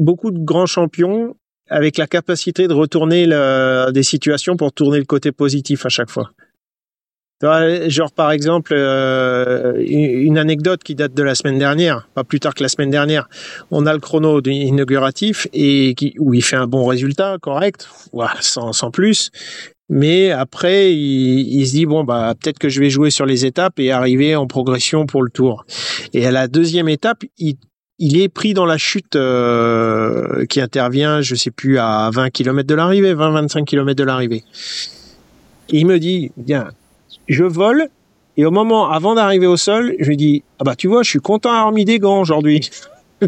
beaucoup 0.00 0.30
de 0.30 0.38
grands 0.38 0.66
champions, 0.66 1.34
avec 1.68 1.96
la 1.96 2.06
capacité 2.06 2.68
de 2.68 2.74
retourner 2.74 3.26
des 3.92 4.02
situations 4.02 4.56
pour 4.56 4.72
tourner 4.72 4.98
le 4.98 5.04
côté 5.04 5.32
positif 5.32 5.86
à 5.86 5.88
chaque 5.88 6.10
fois. 6.10 6.30
Genre 7.42 8.12
par 8.12 8.30
exemple 8.30 8.72
euh, 8.72 9.74
une 9.84 10.38
anecdote 10.38 10.82
qui 10.84 10.94
date 10.94 11.12
de 11.12 11.24
la 11.24 11.34
semaine 11.34 11.58
dernière, 11.58 12.08
pas 12.14 12.22
plus 12.22 12.38
tard 12.38 12.54
que 12.54 12.62
la 12.62 12.68
semaine 12.68 12.90
dernière. 12.90 13.28
On 13.72 13.84
a 13.86 13.92
le 13.92 13.98
chrono 13.98 14.40
inauguratif 14.40 15.48
et 15.52 15.94
qui, 15.94 16.14
où 16.20 16.34
il 16.34 16.42
fait 16.42 16.56
un 16.56 16.68
bon 16.68 16.84
résultat, 16.86 17.38
correct, 17.40 17.88
sans, 18.40 18.72
sans 18.72 18.90
plus. 18.92 19.30
Mais 19.88 20.30
après, 20.30 20.94
il, 20.94 21.66
se 21.66 21.72
dit 21.72 21.86
bon 21.86 22.04
bah 22.04 22.32
peut-être 22.40 22.60
que 22.60 22.68
je 22.68 22.78
vais 22.78 22.90
jouer 22.90 23.10
sur 23.10 23.26
les 23.26 23.44
étapes 23.44 23.80
et 23.80 23.90
arriver 23.90 24.36
en 24.36 24.46
progression 24.46 25.06
pour 25.06 25.22
le 25.22 25.30
tour. 25.30 25.66
Et 26.14 26.24
à 26.24 26.30
la 26.30 26.46
deuxième 26.46 26.88
étape, 26.88 27.24
il 27.38 27.56
il 27.98 28.20
est 28.20 28.28
pris 28.28 28.52
dans 28.52 28.66
la 28.66 28.78
chute 28.78 29.14
euh, 29.14 30.44
qui 30.46 30.60
intervient, 30.60 31.20
je 31.20 31.36
sais 31.36 31.52
plus, 31.52 31.78
à 31.78 32.10
20 32.12 32.30
km 32.30 32.66
de 32.66 32.74
l'arrivée, 32.74 33.14
20-25 33.14 33.64
km 33.64 33.96
de 33.96 34.02
l'arrivée. 34.02 34.44
Il 35.68 35.86
me 35.86 36.00
dit, 36.00 36.32
bien, 36.36 36.70
je 37.28 37.44
vole, 37.44 37.88
et 38.36 38.46
au 38.46 38.50
moment, 38.50 38.90
avant 38.90 39.14
d'arriver 39.14 39.46
au 39.46 39.56
sol, 39.56 39.94
je 39.98 40.08
lui 40.08 40.16
dis, 40.16 40.42
ah 40.58 40.64
bah 40.64 40.74
tu 40.76 40.88
vois, 40.88 41.02
je 41.02 41.10
suis 41.10 41.20
content 41.20 41.52
d'avoir 41.52 41.72
mis 41.72 41.84
des 41.84 41.98
gants 41.98 42.20
aujourd'hui. 42.20 42.70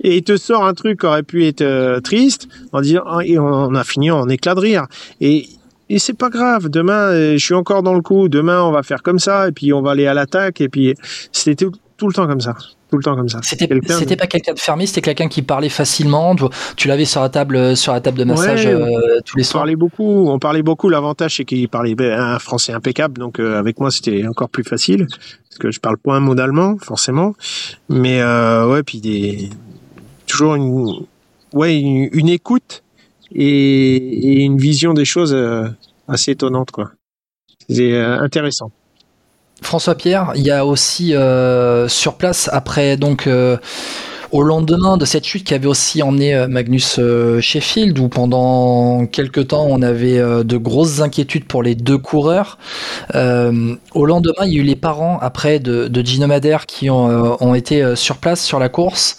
et 0.00 0.16
il 0.16 0.22
te 0.22 0.36
sort 0.36 0.64
un 0.64 0.74
truc 0.74 1.00
qui 1.00 1.06
aurait 1.06 1.22
pu 1.22 1.46
être 1.46 1.62
euh, 1.62 2.00
triste, 2.00 2.48
en 2.72 2.80
disant, 2.80 3.02
ah, 3.06 3.20
et 3.24 3.38
on 3.38 3.74
a 3.74 3.84
fini 3.84 4.10
en 4.10 4.28
éclat 4.28 4.54
de 4.54 4.60
rire. 4.60 4.86
Et 5.20 5.46
et 5.90 5.98
c'est 5.98 6.14
pas 6.14 6.30
grave. 6.30 6.68
Demain, 6.70 7.10
euh, 7.12 7.32
je 7.32 7.44
suis 7.44 7.54
encore 7.54 7.82
dans 7.82 7.94
le 7.94 8.00
coup. 8.00 8.28
Demain, 8.28 8.62
on 8.62 8.72
va 8.72 8.82
faire 8.82 9.02
comme 9.02 9.18
ça, 9.18 9.48
et 9.48 9.52
puis 9.52 9.72
on 9.72 9.82
va 9.82 9.92
aller 9.92 10.06
à 10.06 10.14
l'attaque, 10.14 10.60
et 10.60 10.68
puis 10.68 10.94
c'était 11.32 11.66
tout, 11.96 12.08
le 12.08 12.12
temps 12.12 12.26
comme 12.26 12.40
ça 12.40 12.56
tout 12.94 12.98
le 12.98 13.02
temps 13.02 13.16
comme 13.16 13.28
ça. 13.28 13.40
C'était 13.42 13.68
c'était 13.88 14.16
pas 14.16 14.26
quelqu'un 14.26 14.54
de 14.54 14.58
fermé, 14.58 14.86
c'était 14.86 15.00
quelqu'un 15.00 15.28
qui 15.28 15.42
parlait 15.42 15.68
facilement. 15.68 16.36
Tu, 16.76 16.88
l'avais 16.88 17.04
sur 17.04 17.22
la 17.22 17.28
table 17.28 17.76
sur 17.76 17.92
la 17.92 18.00
table 18.00 18.18
de 18.18 18.24
massage 18.24 18.66
euh, 18.66 19.20
tous 19.24 19.36
les 19.36 19.42
soirs. 19.42 19.62
On 19.62 19.64
parlait 19.64 19.76
beaucoup, 19.76 20.28
on 20.28 20.38
parlait 20.38 20.62
beaucoup. 20.62 20.88
L'avantage 20.88 21.36
c'est 21.36 21.44
qu'il 21.44 21.68
parlait 21.68 21.96
un 22.00 22.38
français 22.38 22.72
impeccable, 22.72 23.18
donc 23.18 23.40
euh, 23.40 23.58
avec 23.58 23.80
moi 23.80 23.90
c'était 23.90 24.26
encore 24.26 24.48
plus 24.48 24.62
facile 24.62 25.06
parce 25.08 25.58
que 25.58 25.70
je 25.70 25.80
parle 25.80 25.98
pas 25.98 26.14
un 26.14 26.20
mot 26.20 26.36
d'allemand 26.36 26.76
forcément. 26.80 27.34
Mais 27.88 28.20
euh, 28.20 28.70
ouais, 28.70 28.82
puis 28.84 29.00
des 29.00 29.50
toujours 30.26 30.54
une 30.54 31.04
ouais 31.52 31.78
une, 31.78 32.28
écoute 32.28 32.82
et, 33.34 33.96
et, 33.96 34.44
une 34.44 34.58
vision 34.58 34.94
des 34.94 35.04
choses 35.04 35.36
assez 36.06 36.32
étonnante 36.32 36.70
quoi. 36.70 36.92
C'est 37.68 37.98
intéressant. 38.00 38.70
François 39.62 39.94
Pierre, 39.94 40.32
il 40.34 40.42
y 40.42 40.50
a 40.50 40.66
aussi 40.66 41.14
euh, 41.14 41.88
sur 41.88 42.14
place 42.14 42.50
après 42.52 42.96
donc 42.96 43.26
euh, 43.26 43.56
au 44.30 44.42
lendemain 44.42 44.96
de 44.96 45.04
cette 45.04 45.24
chute 45.24 45.44
qui 45.44 45.54
avait 45.54 45.68
aussi 45.68 46.02
emmené 46.02 46.34
euh, 46.34 46.48
Magnus 46.48 47.00
Sheffield 47.40 47.98
où 47.98 48.08
pendant 48.08 49.06
quelques 49.06 49.48
temps 49.48 49.66
on 49.68 49.80
avait 49.80 50.18
de 50.18 50.56
grosses 50.56 51.00
inquiétudes 51.00 51.46
pour 51.46 51.62
les 51.62 51.74
deux 51.74 51.98
coureurs. 51.98 52.58
au 53.14 54.06
lendemain, 54.06 54.44
il 54.44 54.54
y 54.54 54.58
a 54.58 54.60
eu 54.60 54.64
les 54.64 54.76
parents 54.76 55.18
après 55.20 55.60
de, 55.60 56.04
Gino 56.04 56.26
Madère 56.26 56.66
qui 56.66 56.90
ont, 56.90 57.54
été 57.54 57.96
sur 57.96 58.16
place 58.16 58.42
sur 58.42 58.58
la 58.58 58.68
course. 58.68 59.16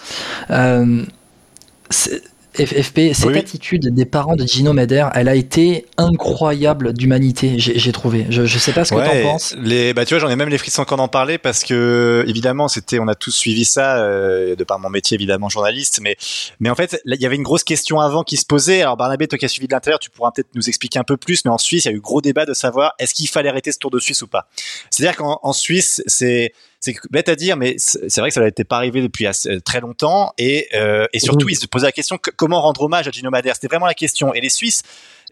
FFP, 2.55 3.13
cette 3.13 3.35
attitude 3.35 3.93
des 3.93 4.05
parents 4.05 4.35
de 4.35 4.45
Gino 4.45 4.73
Meder, 4.73 5.07
elle 5.13 5.27
a 5.27 5.35
été 5.35 5.85
incroyable 5.97 6.93
d'humanité, 6.93 7.55
j'ai 7.57 7.91
trouvé. 7.91 8.25
Je, 8.29 8.45
je 8.45 8.57
sais 8.57 8.71
pas 8.71 8.85
ce 8.85 8.93
que 8.93 8.99
tu 8.99 9.25
en 9.25 9.31
penses. 9.31 9.55
Les, 9.61 9.93
bah, 9.93 10.05
tu 10.05 10.13
vois, 10.13 10.19
j'en 10.19 10.29
ai 10.29 10.35
même 10.35 10.49
les 10.49 10.57
frissons 10.57 10.81
encore 10.81 10.97
d'en 10.97 11.07
parler 11.07 11.37
parce 11.37 11.63
que, 11.63 12.23
évidemment, 12.27 12.67
c'était, 12.67 12.99
on 12.99 13.07
a 13.07 13.15
tous 13.15 13.31
suivi 13.31 13.65
ça, 13.65 13.97
euh, 13.97 14.55
de 14.55 14.63
par 14.63 14.79
mon 14.79 14.89
métier, 14.89 15.15
évidemment, 15.15 15.49
journaliste, 15.49 15.99
mais, 16.01 16.17
mais 16.59 16.69
en 16.69 16.75
fait, 16.75 17.01
il 17.05 17.21
y 17.21 17.25
avait 17.25 17.35
une 17.35 17.43
grosse 17.43 17.63
question 17.63 17.99
avant 17.99 18.23
qui 18.23 18.37
se 18.37 18.45
posait. 18.45 18.81
Alors, 18.81 18.97
Barnabé, 18.97 19.27
toi 19.27 19.37
qui 19.37 19.45
as 19.45 19.49
suivi 19.49 19.67
de 19.67 19.73
l'intérieur, 19.73 19.99
tu 19.99 20.09
pourras 20.09 20.31
peut-être 20.31 20.53
nous 20.55 20.67
expliquer 20.67 20.99
un 20.99 21.03
peu 21.03 21.17
plus, 21.17 21.45
mais 21.45 21.51
en 21.51 21.57
Suisse, 21.57 21.85
il 21.85 21.89
y 21.89 21.91
a 21.91 21.95
eu 21.95 22.01
gros 22.01 22.21
débat 22.21 22.45
de 22.45 22.53
savoir 22.53 22.93
est-ce 22.99 23.13
qu'il 23.13 23.27
fallait 23.27 23.49
arrêter 23.49 23.71
ce 23.71 23.79
Tour 23.79 23.91
de 23.91 23.99
Suisse 23.99 24.21
ou 24.21 24.27
pas. 24.27 24.47
C'est-à-dire 24.89 25.17
qu'en 25.17 25.53
Suisse, 25.53 26.01
c'est, 26.07 26.53
c'est 26.85 26.95
bête 27.09 27.29
à 27.29 27.35
dire, 27.35 27.57
mais 27.57 27.75
c'est 27.77 28.19
vrai 28.19 28.29
que 28.29 28.35
ça 28.35 28.41
n'était 28.41 28.63
pas 28.63 28.77
arrivé 28.77 29.01
depuis 29.01 29.25
assez, 29.25 29.59
très 29.61 29.81
longtemps. 29.81 30.33
Et, 30.37 30.67
euh, 30.75 31.07
et 31.13 31.19
surtout, 31.19 31.49
ils 31.49 31.55
se 31.55 31.65
posaient 31.65 31.87
la 31.87 31.91
question 31.91 32.19
comment 32.37 32.61
rendre 32.61 32.81
hommage 32.81 33.07
à 33.07 33.11
Gino 33.11 33.31
Madère? 33.31 33.55
C'était 33.55 33.67
vraiment 33.67 33.87
la 33.87 33.95
question. 33.95 34.33
Et 34.35 34.41
les 34.41 34.49
Suisses, 34.49 34.83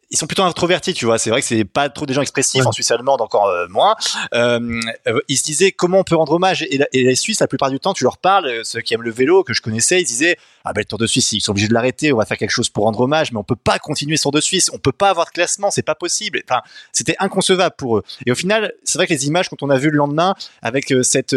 ils 0.09 0.17
sont 0.17 0.27
plutôt 0.27 0.43
introvertis, 0.43 0.93
tu 0.93 1.05
vois. 1.05 1.17
C'est 1.17 1.29
vrai 1.29 1.41
que 1.41 1.47
c'est 1.47 1.63
pas 1.63 1.89
trop 1.89 2.05
des 2.05 2.13
gens 2.13 2.21
expressifs 2.21 2.65
en 2.65 2.71
Suisse 2.71 2.91
allemande, 2.91 3.21
encore 3.21 3.47
euh, 3.47 3.67
moins. 3.69 3.95
Euh, 4.33 4.79
euh, 5.07 5.19
ils 5.27 5.37
se 5.37 5.43
disaient 5.43 5.71
comment 5.71 5.99
on 5.99 6.03
peut 6.03 6.15
rendre 6.15 6.33
hommage? 6.33 6.63
Et, 6.63 6.79
les 6.93 7.15
Suisses, 7.15 7.39
la 7.39 7.47
plupart 7.47 7.69
du 7.69 7.79
temps, 7.79 7.93
tu 7.93 8.03
leur 8.03 8.17
parles, 8.17 8.47
euh, 8.47 8.63
ceux 8.63 8.81
qui 8.81 8.93
aiment 8.93 9.03
le 9.03 9.11
vélo, 9.11 9.43
que 9.43 9.53
je 9.53 9.61
connaissais, 9.61 10.01
ils 10.01 10.05
disaient 10.05 10.37
ah 10.63 10.73
ben 10.73 10.81
le 10.81 10.85
Tour 10.85 10.99
de 10.99 11.07
Suisse, 11.07 11.31
ils 11.33 11.41
sont 11.41 11.51
obligés 11.51 11.67
de 11.67 11.73
l'arrêter, 11.73 12.13
on 12.13 12.17
va 12.17 12.25
faire 12.25 12.37
quelque 12.37 12.51
chose 12.51 12.69
pour 12.69 12.85
rendre 12.85 13.01
hommage, 13.01 13.31
mais 13.31 13.39
on 13.39 13.43
peut 13.43 13.55
pas 13.55 13.79
continuer 13.79 14.17
sur 14.17 14.23
Tour 14.23 14.33
de 14.33 14.41
Suisse, 14.41 14.69
on 14.73 14.77
peut 14.77 14.91
pas 14.91 15.09
avoir 15.09 15.27
de 15.27 15.31
classement, 15.31 15.71
c'est 15.71 15.81
pas 15.81 15.95
possible. 15.95 16.41
Enfin, 16.49 16.61
c'était 16.91 17.15
inconcevable 17.19 17.75
pour 17.77 17.97
eux. 17.97 18.03
Et 18.25 18.31
au 18.31 18.35
final, 18.35 18.73
c'est 18.83 18.97
vrai 18.97 19.07
que 19.07 19.13
les 19.13 19.27
images 19.27 19.49
quand 19.49 19.61
on 19.63 19.69
a 19.69 19.77
vu 19.77 19.89
le 19.89 19.97
lendemain 19.97 20.35
avec 20.61 20.93
cette 21.03 21.35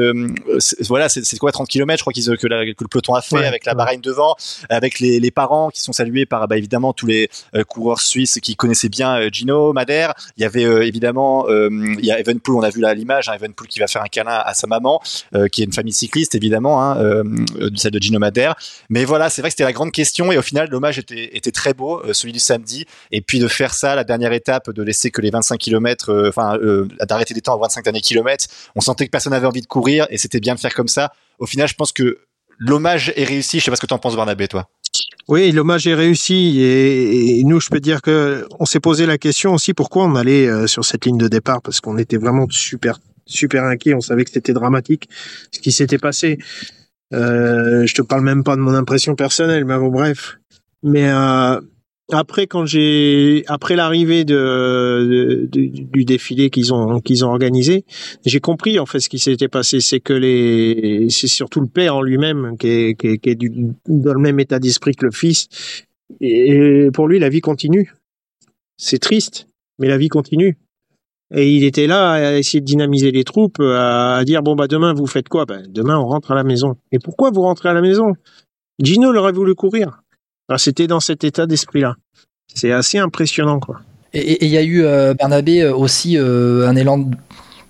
voilà, 0.89 1.09
c'est 1.09 1.39
quoi 1.39 1.53
30 1.53 1.69
km, 1.69 1.99
je 1.99 2.03
crois 2.03 2.13
qu'ils 2.13 2.25
que, 2.37 2.47
le 2.47 2.89
peloton 2.89 3.15
a 3.15 3.23
fait 3.23 3.45
avec 3.45 3.65
la 3.65 3.75
baragne 3.75 4.01
devant, 4.01 4.37
avec 4.69 5.01
les, 5.01 5.21
les, 5.21 5.31
parents 5.31 5.71
qui 5.71 5.83
sont 5.83 5.93
salués 5.93 6.27
par 6.27 6.49
bah, 6.49 6.57
évidemment 6.57 6.93
tous 6.93 7.07
les 7.07 7.29
coureurs 7.69 8.01
suisses 8.01 8.39
qui 8.41 8.57
connaissait 8.57 8.89
bien 8.89 9.21
euh, 9.21 9.29
Gino 9.31 9.73
Madère. 9.73 10.15
Il 10.37 10.43
y 10.43 10.47
avait 10.47 10.65
euh, 10.65 10.87
évidemment, 10.87 11.47
euh, 11.49 11.69
il 11.99 12.05
y 12.05 12.11
a 12.11 12.19
Evenpool, 12.19 12.57
on 12.57 12.63
a 12.63 12.71
vu 12.71 12.81
là 12.81 12.95
l'image, 12.95 13.29
hein, 13.29 13.35
Evenpool 13.35 13.67
qui 13.67 13.81
va 13.81 13.87
faire 13.87 14.03
un 14.03 14.09
câlin 14.09 14.43
à 14.45 14.55
sa 14.55 14.67
maman, 14.67 15.01
qui 15.53 15.63
est 15.63 15.65
une 15.65 15.73
famille 15.73 15.93
cycliste 15.93 16.35
évidemment, 16.35 16.83
hein, 16.83 17.23
celle 17.75 17.93
de 17.93 18.01
Gino 18.01 18.19
Madère. 18.19 18.55
Mais 18.89 19.05
voilà, 19.05 19.16
c'est 19.29 19.43
vrai 19.43 19.51
que 19.51 19.53
c'était 19.53 19.65
la 19.65 19.73
grande 19.73 19.93
question 19.93 20.33
et 20.33 20.39
au 20.39 20.43
final 20.43 20.69
l'hommage 20.71 20.99
était, 20.99 21.51
très 21.51 21.75
beau, 21.75 22.03
celui 22.13 22.33
du 22.33 22.39
samedi. 22.39 22.87
Et 23.11 23.21
puis 23.21 23.39
de 23.39 23.49
faire 23.49 23.75
ça, 23.75 23.95
la 23.95 24.05
dernière 24.05 24.33
étape, 24.33 24.71
de 24.71 24.83
laisser 24.83 25.11
que 25.11 25.21
les 25.21 25.31
25 25.31 25.59
km, 25.59 26.29
enfin 26.29 26.59
d'arrêter 27.07 27.35
les 27.35 27.41
temps 27.41 27.55
aux 27.55 27.61
25 27.61 27.85
derniers 27.85 28.01
kilomètres, 28.01 28.47
on 28.75 28.81
sentait 28.81 29.07
que 29.07 29.11
personne 29.11 29.33
n'avait 29.33 29.47
envie 29.47 29.63
de 29.63 29.67
courir 29.67 30.07
et 30.11 30.19
c'était 30.19 30.41
bien 30.41 30.55
de 30.55 30.61
faire 30.61 30.75
comme 30.75 30.89
ça. 30.89 31.13
Au 31.39 31.47
final, 31.47 31.69
je 31.69 31.75
pense 31.75 31.93
que 31.93 32.19
l'hommage 32.59 33.13
est 33.17 33.25
réussi. 33.25 33.59
Je 33.59 33.65
sais 33.65 33.71
pas 33.71 33.77
ce 33.77 33.81
que 33.81 33.87
tu 33.87 33.95
en 33.95 33.99
penses, 33.99 34.17
Barnabé, 34.17 34.49
toi. 34.49 34.69
Oui, 35.29 35.51
l'hommage 35.51 35.87
est 35.87 35.95
réussi 35.95 36.61
et, 36.61 37.43
nous, 37.45 37.61
je 37.61 37.69
peux 37.69 37.81
dire 37.81 38.01
que 38.01 38.47
on 38.61 38.65
s'est 38.65 38.81
posé 38.81 39.07
la 39.07 39.19
question 39.19 39.55
aussi 39.55 39.75
pourquoi 39.75 40.05
on 40.05 40.15
allait 40.15 40.47
euh, 40.47 40.67
sur 40.69 40.85
cette 40.85 41.05
ligne 41.05 41.19
de 41.19 41.29
départ? 41.29 41.63
Parce 41.63 41.81
qu'on 41.81 41.99
était 41.99 42.17
vraiment 42.17 42.47
super 42.49 42.99
super 43.27 43.65
inquiet. 43.65 43.95
On 43.95 44.01
savait 44.01 44.25
que 44.25 44.31
c'était 44.31 44.53
dramatique 44.53 45.09
ce 45.51 45.59
qui 45.59 45.73
s'était 45.73 45.99
passé. 45.99 46.39
Euh, 47.13 47.87
je 47.87 47.95
te 47.95 48.03
parle 48.03 48.25
même 48.25 48.43
pas 48.43 48.57
de 48.57 48.61
mon 48.61 48.75
impression 48.75 49.15
personnelle, 49.15 49.65
mais 49.65 49.79
bon, 49.79 49.89
bref. 49.89 50.39
Mais 50.83 51.09
euh, 51.09 51.61
après 52.13 52.47
quand 52.47 52.67
j'ai 52.67 53.43
après 53.49 53.75
l'arrivée 53.75 54.25
du 54.25 56.05
défilé 56.05 56.51
qu'ils 56.51 56.73
ont 56.73 57.01
qu'ils 57.01 57.25
ont 57.25 57.29
organisé, 57.29 57.85
j'ai 58.25 58.41
compris 58.41 58.79
en 58.79 58.87
fait 58.87 59.01
ce 59.01 59.09
qui 59.09 59.19
s'était 59.19 59.49
passé, 59.49 59.81
c'est 59.81 60.01
que 60.01 60.13
les 60.13 61.09
c'est 61.11 61.27
surtout 61.27 61.61
le 61.61 61.67
père 61.67 61.97
en 61.97 62.03
lui-même 62.03 62.57
qui 62.59 62.69
est 62.69 62.95
qui 62.95 63.09
est, 63.09 63.39
dans 63.89 64.15
le 64.15 64.21
même 64.21 64.39
état 64.39 64.59
d'esprit 64.59 64.95
que 64.95 65.07
le 65.07 65.13
fils 65.13 65.49
et 66.21 66.89
pour 66.93 67.09
lui 67.09 67.19
la 67.19 67.29
vie 67.29 67.41
continue. 67.41 67.93
C'est 68.77 68.99
triste, 68.99 69.49
mais 69.79 69.89
la 69.89 69.97
vie 69.97 70.09
continue. 70.09 70.59
Et 71.35 71.51
il 71.51 71.65
était 71.65 71.87
là 71.87 72.13
à 72.13 72.33
essayer 72.35 72.61
de 72.61 72.67
dynamiser 72.67 73.11
les 73.11 73.25
troupes, 73.25 73.61
à 73.61 74.23
dire 74.25 74.43
bon 74.43 74.55
bah 74.55 74.69
demain 74.69 74.95
vous 74.95 75.07
faites 75.07 75.29
quoi? 75.29 75.45
Ben 75.45 75.67
demain 75.69 75.99
on 75.99 76.07
rentre 76.07 76.31
à 76.31 76.35
la 76.35 76.45
maison. 76.45 76.77
Et 76.93 76.99
pourquoi 76.99 77.31
vous 77.31 77.43
rentrez 77.43 77.69
à 77.69 77.73
la 77.73 77.81
maison? 77.81 78.13
Gino 78.81 79.13
aurait 79.15 79.33
voulu 79.33 79.55
courir. 79.55 80.03
C'était 80.57 80.87
dans 80.87 81.01
cet 81.01 81.25
état 81.25 81.47
d'esprit-là. 81.47 81.97
C'est 82.55 82.73
assez 82.73 82.99
impressionnant, 82.99 83.59
quoi. 83.59 83.81
Et 84.15 84.47
il 84.47 84.51
y 84.51 84.57
a 84.57 84.63
eu 84.63 84.85
euh, 84.85 85.15
Bernabé 85.15 85.63
euh, 85.63 85.75
aussi 85.75 86.17
euh, 86.17 86.67
un 86.69 86.77
élan, 86.77 86.99
de, 86.99 87.17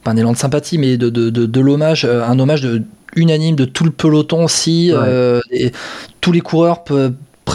pas 0.04 0.12
un 0.12 0.16
élan 0.16 0.32
de 0.32 0.36
sympathie, 0.36 0.78
mais 0.78 0.96
de, 0.96 1.08
de, 1.08 1.30
de, 1.30 1.60
l'hommage, 1.60 2.04
un 2.04 2.38
hommage 2.38 2.68
unanime 3.16 3.56
de 3.56 3.64
tout 3.64 3.84
le 3.84 3.90
peloton 3.90 4.44
aussi. 4.44 4.92
et 5.50 5.72
tous 6.20 6.32
les 6.32 6.40
coureurs 6.40 6.84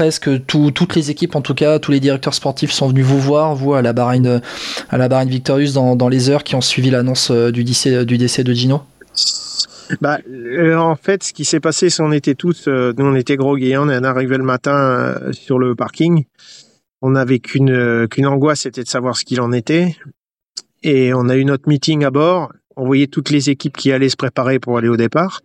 presque 0.02 0.32
toutes 0.48 0.96
les 0.96 1.12
équipes 1.12 1.36
en 1.36 1.42
tout 1.42 1.54
cas, 1.54 1.78
tous 1.78 1.92
les 1.92 2.00
directeurs 2.00 2.34
sportifs 2.34 2.72
sont 2.72 2.88
venus 2.88 3.06
vous 3.06 3.20
voir, 3.20 3.54
vous 3.54 3.76
à 3.76 3.84
la 3.84 3.94
Bahreïn, 3.94 4.42
à 4.90 4.98
la 4.98 5.08
Bahreïn 5.08 5.30
Victorious 5.30 5.74
dans, 5.74 6.10
les 6.10 6.32
heures 6.32 6.44
qui 6.44 6.56
ont 6.56 6.62
suivi 6.62 6.90
l'annonce 6.90 7.30
du 7.30 7.64
décès, 7.64 8.04
du 8.04 8.18
décès 8.18 8.44
de 8.44 8.52
Gino? 8.52 8.82
Bah, 10.02 10.18
euh, 10.28 10.76
en 10.76 10.96
fait, 10.96 11.22
ce 11.22 11.34
qui 11.34 11.46
s'est 11.46 11.60
passé, 11.60 11.92
c'est 11.92 12.02
qu'on 12.02 12.12
était 12.14 12.34
tous, 12.34 12.68
euh, 12.68 12.94
nous 12.98 13.06
on 13.06 13.14
était 13.14 13.38
groggy, 13.38 13.78
on 13.78 13.90
est 13.90 14.04
arrivé 14.04 14.38
le 14.38 14.44
matin 14.44 14.74
euh, 14.74 15.32
sur 15.34 15.60
le 15.60 15.76
parking. 15.76 16.24
On 17.04 17.12
n'avait 17.12 17.38
qu'une 17.38 18.08
qu'une 18.08 18.26
angoisse, 18.26 18.62
c'était 18.62 18.82
de 18.84 18.90
savoir 18.90 19.16
ce 19.16 19.24
qu'il 19.24 19.40
en 19.40 19.52
était. 19.52 19.96
Et 20.82 21.14
on 21.14 21.30
a 21.30 21.36
eu 21.36 21.46
notre 21.46 21.70
meeting 21.70 22.06
à 22.06 22.10
bord. 22.10 22.52
on 22.76 22.86
voyait 22.88 23.06
toutes 23.06 23.30
les 23.30 23.52
équipes 23.52 23.78
qui 23.78 23.92
allaient 23.92 24.10
se 24.10 24.18
préparer 24.18 24.58
pour 24.58 24.80
aller 24.80 24.88
au 24.88 24.98
départ. 24.98 25.42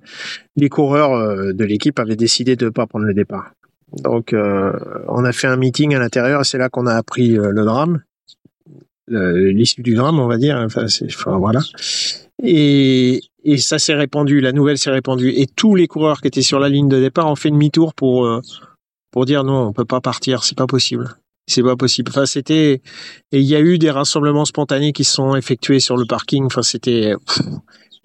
Les 0.57 0.71
coureurs 0.71 1.13
euh, 1.13 1.53
de 1.53 1.65
l'équipe 1.65 1.99
avaient 1.99 2.17
décidé 2.17 2.57
de 2.57 2.65
ne 2.65 2.71
pas 2.71 2.87
prendre 2.87 3.05
le 3.05 3.13
départ. 3.13 3.53
Donc, 3.93 4.33
euh, 4.33 4.73
on 5.09 5.25
a 5.25 5.33
fait 5.33 5.47
un 5.47 5.57
meeting 5.57 5.95
à 5.95 5.99
l'intérieur 5.99 6.41
et 6.41 6.45
c'est 6.45 6.59
là 6.59 6.69
qu'on 6.69 6.87
a 6.87 6.95
appris 6.95 7.31
le 7.31 7.65
drame, 7.65 8.03
l'issue 9.09 9.83
du 9.83 9.95
drame, 9.95 10.19
on 10.19 10.27
va 10.27 10.39
dire. 10.39 10.57
Enfin, 10.57 11.39
voilà. 11.39 11.61
Et, 12.43 13.21
ça 13.59 13.79
s'est 13.79 13.95
répandu, 13.95 14.41
la 14.41 14.53
nouvelle 14.53 14.77
s'est 14.77 14.91
répandue. 14.91 15.31
Et 15.31 15.47
tous 15.47 15.77
les 15.77 15.87
coureurs 15.87 16.21
qui 16.21 16.29
étaient 16.29 16.43
sur 16.43 16.59
la 16.59 16.69
ligne 16.69 16.89
de 16.89 17.01
départ 17.01 17.31
ont 17.31 17.37
fait 17.37 17.51
demi-tour 17.51 17.95
pour 17.95 18.29
pour 19.13 19.25
dire 19.25 19.45
non, 19.45 19.69
on 19.69 19.73
peut 19.73 19.85
pas 19.85 20.01
partir, 20.01 20.43
c'est 20.45 20.59
pas 20.59 20.67
possible. 20.67 21.17
C'est 21.47 21.63
pas 21.63 21.77
possible. 21.77 22.11
Enfin, 22.11 22.27
c'était 22.27 22.83
et 23.33 23.41
il 23.41 23.47
y 23.47 23.55
a 23.55 23.61
eu 23.61 23.79
des 23.79 23.91
rassemblements 23.91 24.45
spontanés 24.45 24.93
qui 24.93 25.05
sont 25.05 25.37
effectués 25.37 25.81
sur 25.81 25.97
le 25.97 26.05
parking. 26.05 26.45
Enfin, 26.47 26.63
c'était 26.63 27.15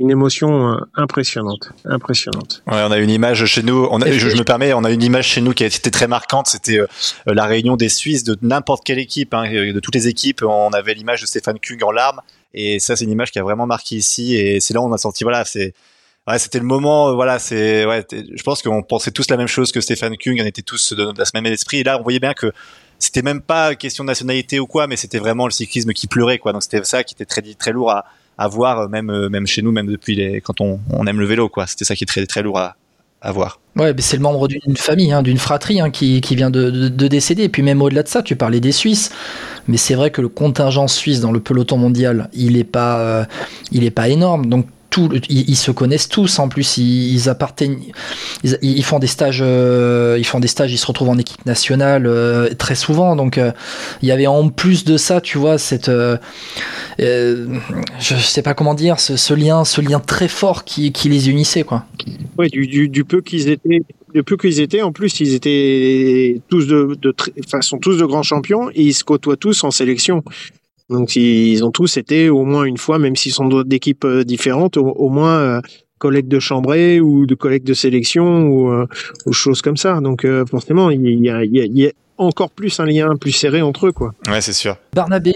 une 0.01 0.09
émotion 0.09 0.73
euh, 0.73 0.77
impressionnante, 0.95 1.69
impressionnante. 1.85 2.63
Ouais, 2.67 2.81
on 2.87 2.91
a 2.91 2.97
une 2.97 3.09
image 3.09 3.45
chez 3.45 3.61
nous. 3.61 3.87
On 3.91 4.01
a, 4.01 4.11
je, 4.11 4.35
me 4.35 4.43
permets, 4.43 4.73
on 4.73 4.83
a 4.83 4.89
une 4.89 5.03
image 5.03 5.27
chez 5.27 5.41
nous 5.41 5.53
qui 5.53 5.63
a 5.63 5.67
été 5.67 5.91
très 5.91 6.07
marquante. 6.07 6.47
C'était 6.47 6.79
euh, 6.79 6.87
la 7.27 7.45
réunion 7.45 7.77
des 7.77 7.87
Suisses 7.87 8.23
de 8.23 8.35
n'importe 8.41 8.83
quelle 8.83 8.99
équipe, 8.99 9.33
hein, 9.33 9.49
de 9.49 9.79
toutes 9.79 9.93
les 9.95 10.07
équipes. 10.07 10.41
On 10.41 10.71
avait 10.71 10.95
l'image 10.95 11.21
de 11.21 11.27
Stéphane 11.27 11.59
Kung 11.59 11.81
en 11.83 11.91
larmes. 11.91 12.21
Et 12.53 12.79
ça, 12.79 12.95
c'est 12.95 13.05
une 13.05 13.11
image 13.11 13.31
qui 13.31 13.39
a 13.39 13.43
vraiment 13.43 13.67
marqué 13.67 13.95
ici. 13.95 14.35
Et 14.35 14.59
c'est 14.59 14.73
là 14.73 14.81
où 14.81 14.85
on 14.85 14.93
a 14.93 14.97
senti, 14.97 15.23
voilà, 15.23 15.45
c'est 15.45 15.73
ouais, 16.27 16.39
c'était 16.39 16.59
le 16.59 16.65
moment. 16.65 17.09
Euh, 17.09 17.13
voilà, 17.13 17.37
c'est 17.37 17.85
ouais. 17.85 18.03
Je 18.11 18.43
pense 18.43 18.63
qu'on 18.63 18.81
pensait 18.81 19.11
tous 19.11 19.29
la 19.29 19.37
même 19.37 19.47
chose 19.47 19.71
que 19.71 19.81
Stéphane 19.81 20.17
Kung. 20.17 20.39
On 20.41 20.45
était 20.45 20.63
tous 20.63 20.93
de, 20.93 21.11
de 21.11 21.23
ce 21.23 21.31
même 21.35 21.45
esprit. 21.45 21.77
Et 21.77 21.83
là, 21.83 21.99
on 21.99 22.03
voyait 22.03 22.19
bien 22.19 22.33
que 22.33 22.51
c'était 22.97 23.21
même 23.21 23.41
pas 23.41 23.75
question 23.75 24.03
de 24.03 24.07
nationalité 24.07 24.59
ou 24.59 24.65
quoi, 24.65 24.87
mais 24.87 24.95
c'était 24.95 25.19
vraiment 25.19 25.45
le 25.45 25.51
cyclisme 25.51 25.93
qui 25.93 26.07
pleurait, 26.07 26.39
quoi. 26.39 26.53
Donc 26.53 26.63
c'était 26.63 26.83
ça 26.83 27.03
qui 27.03 27.13
était 27.13 27.25
très 27.25 27.41
très 27.41 27.71
lourd 27.71 27.91
à, 27.91 28.05
à 28.41 28.47
voir, 28.47 28.89
même 28.89 29.11
euh, 29.11 29.29
même 29.29 29.45
chez 29.45 29.61
nous, 29.61 29.71
même 29.71 29.85
depuis 29.85 30.15
les 30.15 30.41
quand 30.41 30.61
on, 30.61 30.79
on 30.89 31.05
aime 31.05 31.19
le 31.19 31.27
vélo, 31.27 31.47
quoi. 31.47 31.67
C'était 31.67 31.85
ça 31.85 31.95
qui 31.95 32.03
est 32.03 32.07
très 32.07 32.25
très 32.25 32.41
lourd 32.41 32.57
à, 32.57 32.75
à 33.21 33.31
voir. 33.31 33.59
Ouais, 33.75 33.93
mais 33.93 34.01
c'est 34.01 34.17
le 34.17 34.23
membre 34.23 34.47
d'une 34.47 34.75
famille, 34.75 35.11
hein, 35.11 35.21
d'une 35.21 35.37
fratrie 35.37 35.79
hein, 35.79 35.91
qui, 35.91 36.21
qui, 36.21 36.35
vient 36.35 36.49
de, 36.49 36.71
de, 36.71 36.89
de, 36.89 37.07
décéder. 37.07 37.43
Et 37.43 37.49
puis 37.49 37.61
même 37.61 37.83
au-delà 37.83 38.01
de 38.01 38.07
ça, 38.07 38.23
tu 38.23 38.35
parlais 38.35 38.59
des 38.59 38.71
Suisses, 38.71 39.11
mais 39.67 39.77
c'est 39.77 39.93
vrai 39.93 40.09
que 40.09 40.21
le 40.21 40.27
contingent 40.27 40.87
suisse 40.87 41.21
dans 41.21 41.31
le 41.31 41.39
peloton 41.39 41.77
mondial, 41.77 42.29
il 42.33 42.57
est 42.57 42.63
pas, 42.63 42.99
euh, 42.99 43.25
il 43.71 43.89
pas 43.91 44.09
énorme. 44.09 44.47
Donc 44.47 44.65
ils, 44.97 45.55
se 45.55 45.71
connaissent 45.71 46.09
tous 46.09 46.39
en 46.39 46.49
plus 46.49 46.77
ils, 46.77 47.29
appartiennent 47.29 47.79
ils, 48.43 48.83
font 48.83 48.99
des 48.99 49.07
stages 49.07 49.41
euh, 49.41 50.17
ils 50.19 50.25
font 50.25 50.39
des 50.39 50.47
stages 50.47 50.71
ils 50.71 50.77
se 50.77 50.85
retrouvent 50.85 51.09
en 51.09 51.17
équipe 51.17 51.45
nationale 51.45 52.05
euh, 52.05 52.53
très 52.53 52.75
souvent. 52.75 53.15
Donc 53.15 53.37
euh, 53.37 53.51
il 54.01 54.07
y 54.07 54.11
avait 54.11 54.27
en 54.27 54.49
plus 54.49 54.83
de 54.83 54.97
ça 54.97 55.21
tu 55.21 55.37
vois 55.37 55.57
cette 55.57 55.91
je 56.99 57.47
sais 57.99 58.41
pas 58.41 58.53
comment 58.53 58.73
dire 58.73 58.99
ce, 58.99 59.33
lien 59.33 59.65
ce 59.65 59.81
lien 59.81 59.99
très 59.99 60.27
fort 60.27 60.63
qui, 60.63 60.91
qui 60.91 61.09
les 61.09 61.29
unissait 61.29 61.63
quoi. 61.63 61.85
Oui 62.37 62.49
du, 62.49 62.89
du, 62.89 63.05
peu 63.05 63.21
qu'ils 63.21 63.49
étaient 63.49 63.83
du 64.13 64.23
peu 64.23 64.37
qu'ils 64.37 64.59
étaient 64.59 64.81
en 64.81 64.91
plus 64.91 65.19
ils 65.19 65.33
étaient 65.33 66.41
tous 66.49 66.67
de, 66.67 66.97
de 67.01 67.15
enfin 67.45 67.61
sont 67.61 67.77
tous 67.77 67.97
de 67.97 68.05
grands 68.05 68.23
champions 68.23 68.69
et 68.71 68.81
ils 68.81 68.93
se 68.93 69.03
côtoient 69.03 69.37
tous 69.37 69.63
en 69.63 69.71
sélection 69.71 70.23
donc 70.91 71.15
ils 71.15 71.63
ont 71.63 71.71
tous 71.71 71.97
été 71.97 72.29
au 72.29 72.43
moins 72.43 72.65
une 72.65 72.77
fois, 72.77 72.99
même 72.99 73.15
s'ils 73.15 73.31
sont 73.31 73.47
d'équipes 73.63 74.05
euh, 74.05 74.23
différentes, 74.23 74.77
au, 74.77 75.09
moins 75.09 75.39
euh, 75.39 75.61
collègues 75.97 76.27
de 76.27 76.39
chambrée 76.39 76.99
ou 76.99 77.25
de 77.25 77.35
collègues 77.35 77.63
de 77.63 77.73
sélection 77.73 78.43
ou, 78.47 78.71
euh, 78.71 78.85
ou 79.25 79.33
choses 79.33 79.61
comme 79.61 79.77
ça. 79.77 79.99
Donc 80.01 80.25
forcément, 80.49 80.89
il 80.89 81.23
y 81.23 81.29
a, 81.29 81.43
il 81.43 81.77
y 81.77 81.87
a 81.87 81.91
encore 82.17 82.51
plus 82.51 82.79
un 82.79 82.85
lien 82.85 83.15
plus 83.15 83.31
serré 83.31 83.61
entre 83.61 83.87
eux, 83.87 83.91
quoi. 83.91 84.13
Ouais, 84.27 84.41
c'est 84.41 84.53
sûr. 84.53 84.77
Barnabé, 84.93 85.33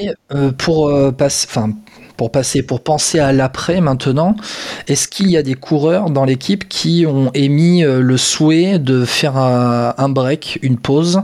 pour 0.58 0.94
passer, 1.18 1.48
enfin 1.50 1.70
pour 2.17 2.32
passer, 2.32 2.62
pour 2.62 2.82
penser 2.82 3.19
à 3.19 3.32
l'après 3.32 3.82
maintenant, 3.82 4.36
est-ce 4.88 5.08
qu'il 5.08 5.30
y 5.30 5.38
a 5.38 5.43
des 5.43 5.56
coureurs 5.56 6.10
dans 6.10 6.25
l'équipe 6.25 6.67
qui 6.67 7.06
ont 7.08 7.32
émis 7.34 7.84
euh, 7.84 7.99
le 7.99 8.17
souhait 8.17 8.80
de 8.80 9.06
faire 9.06 9.38
un, 9.38 10.10
break, 10.10 10.60
une 10.62 10.78
pause? 10.78 11.21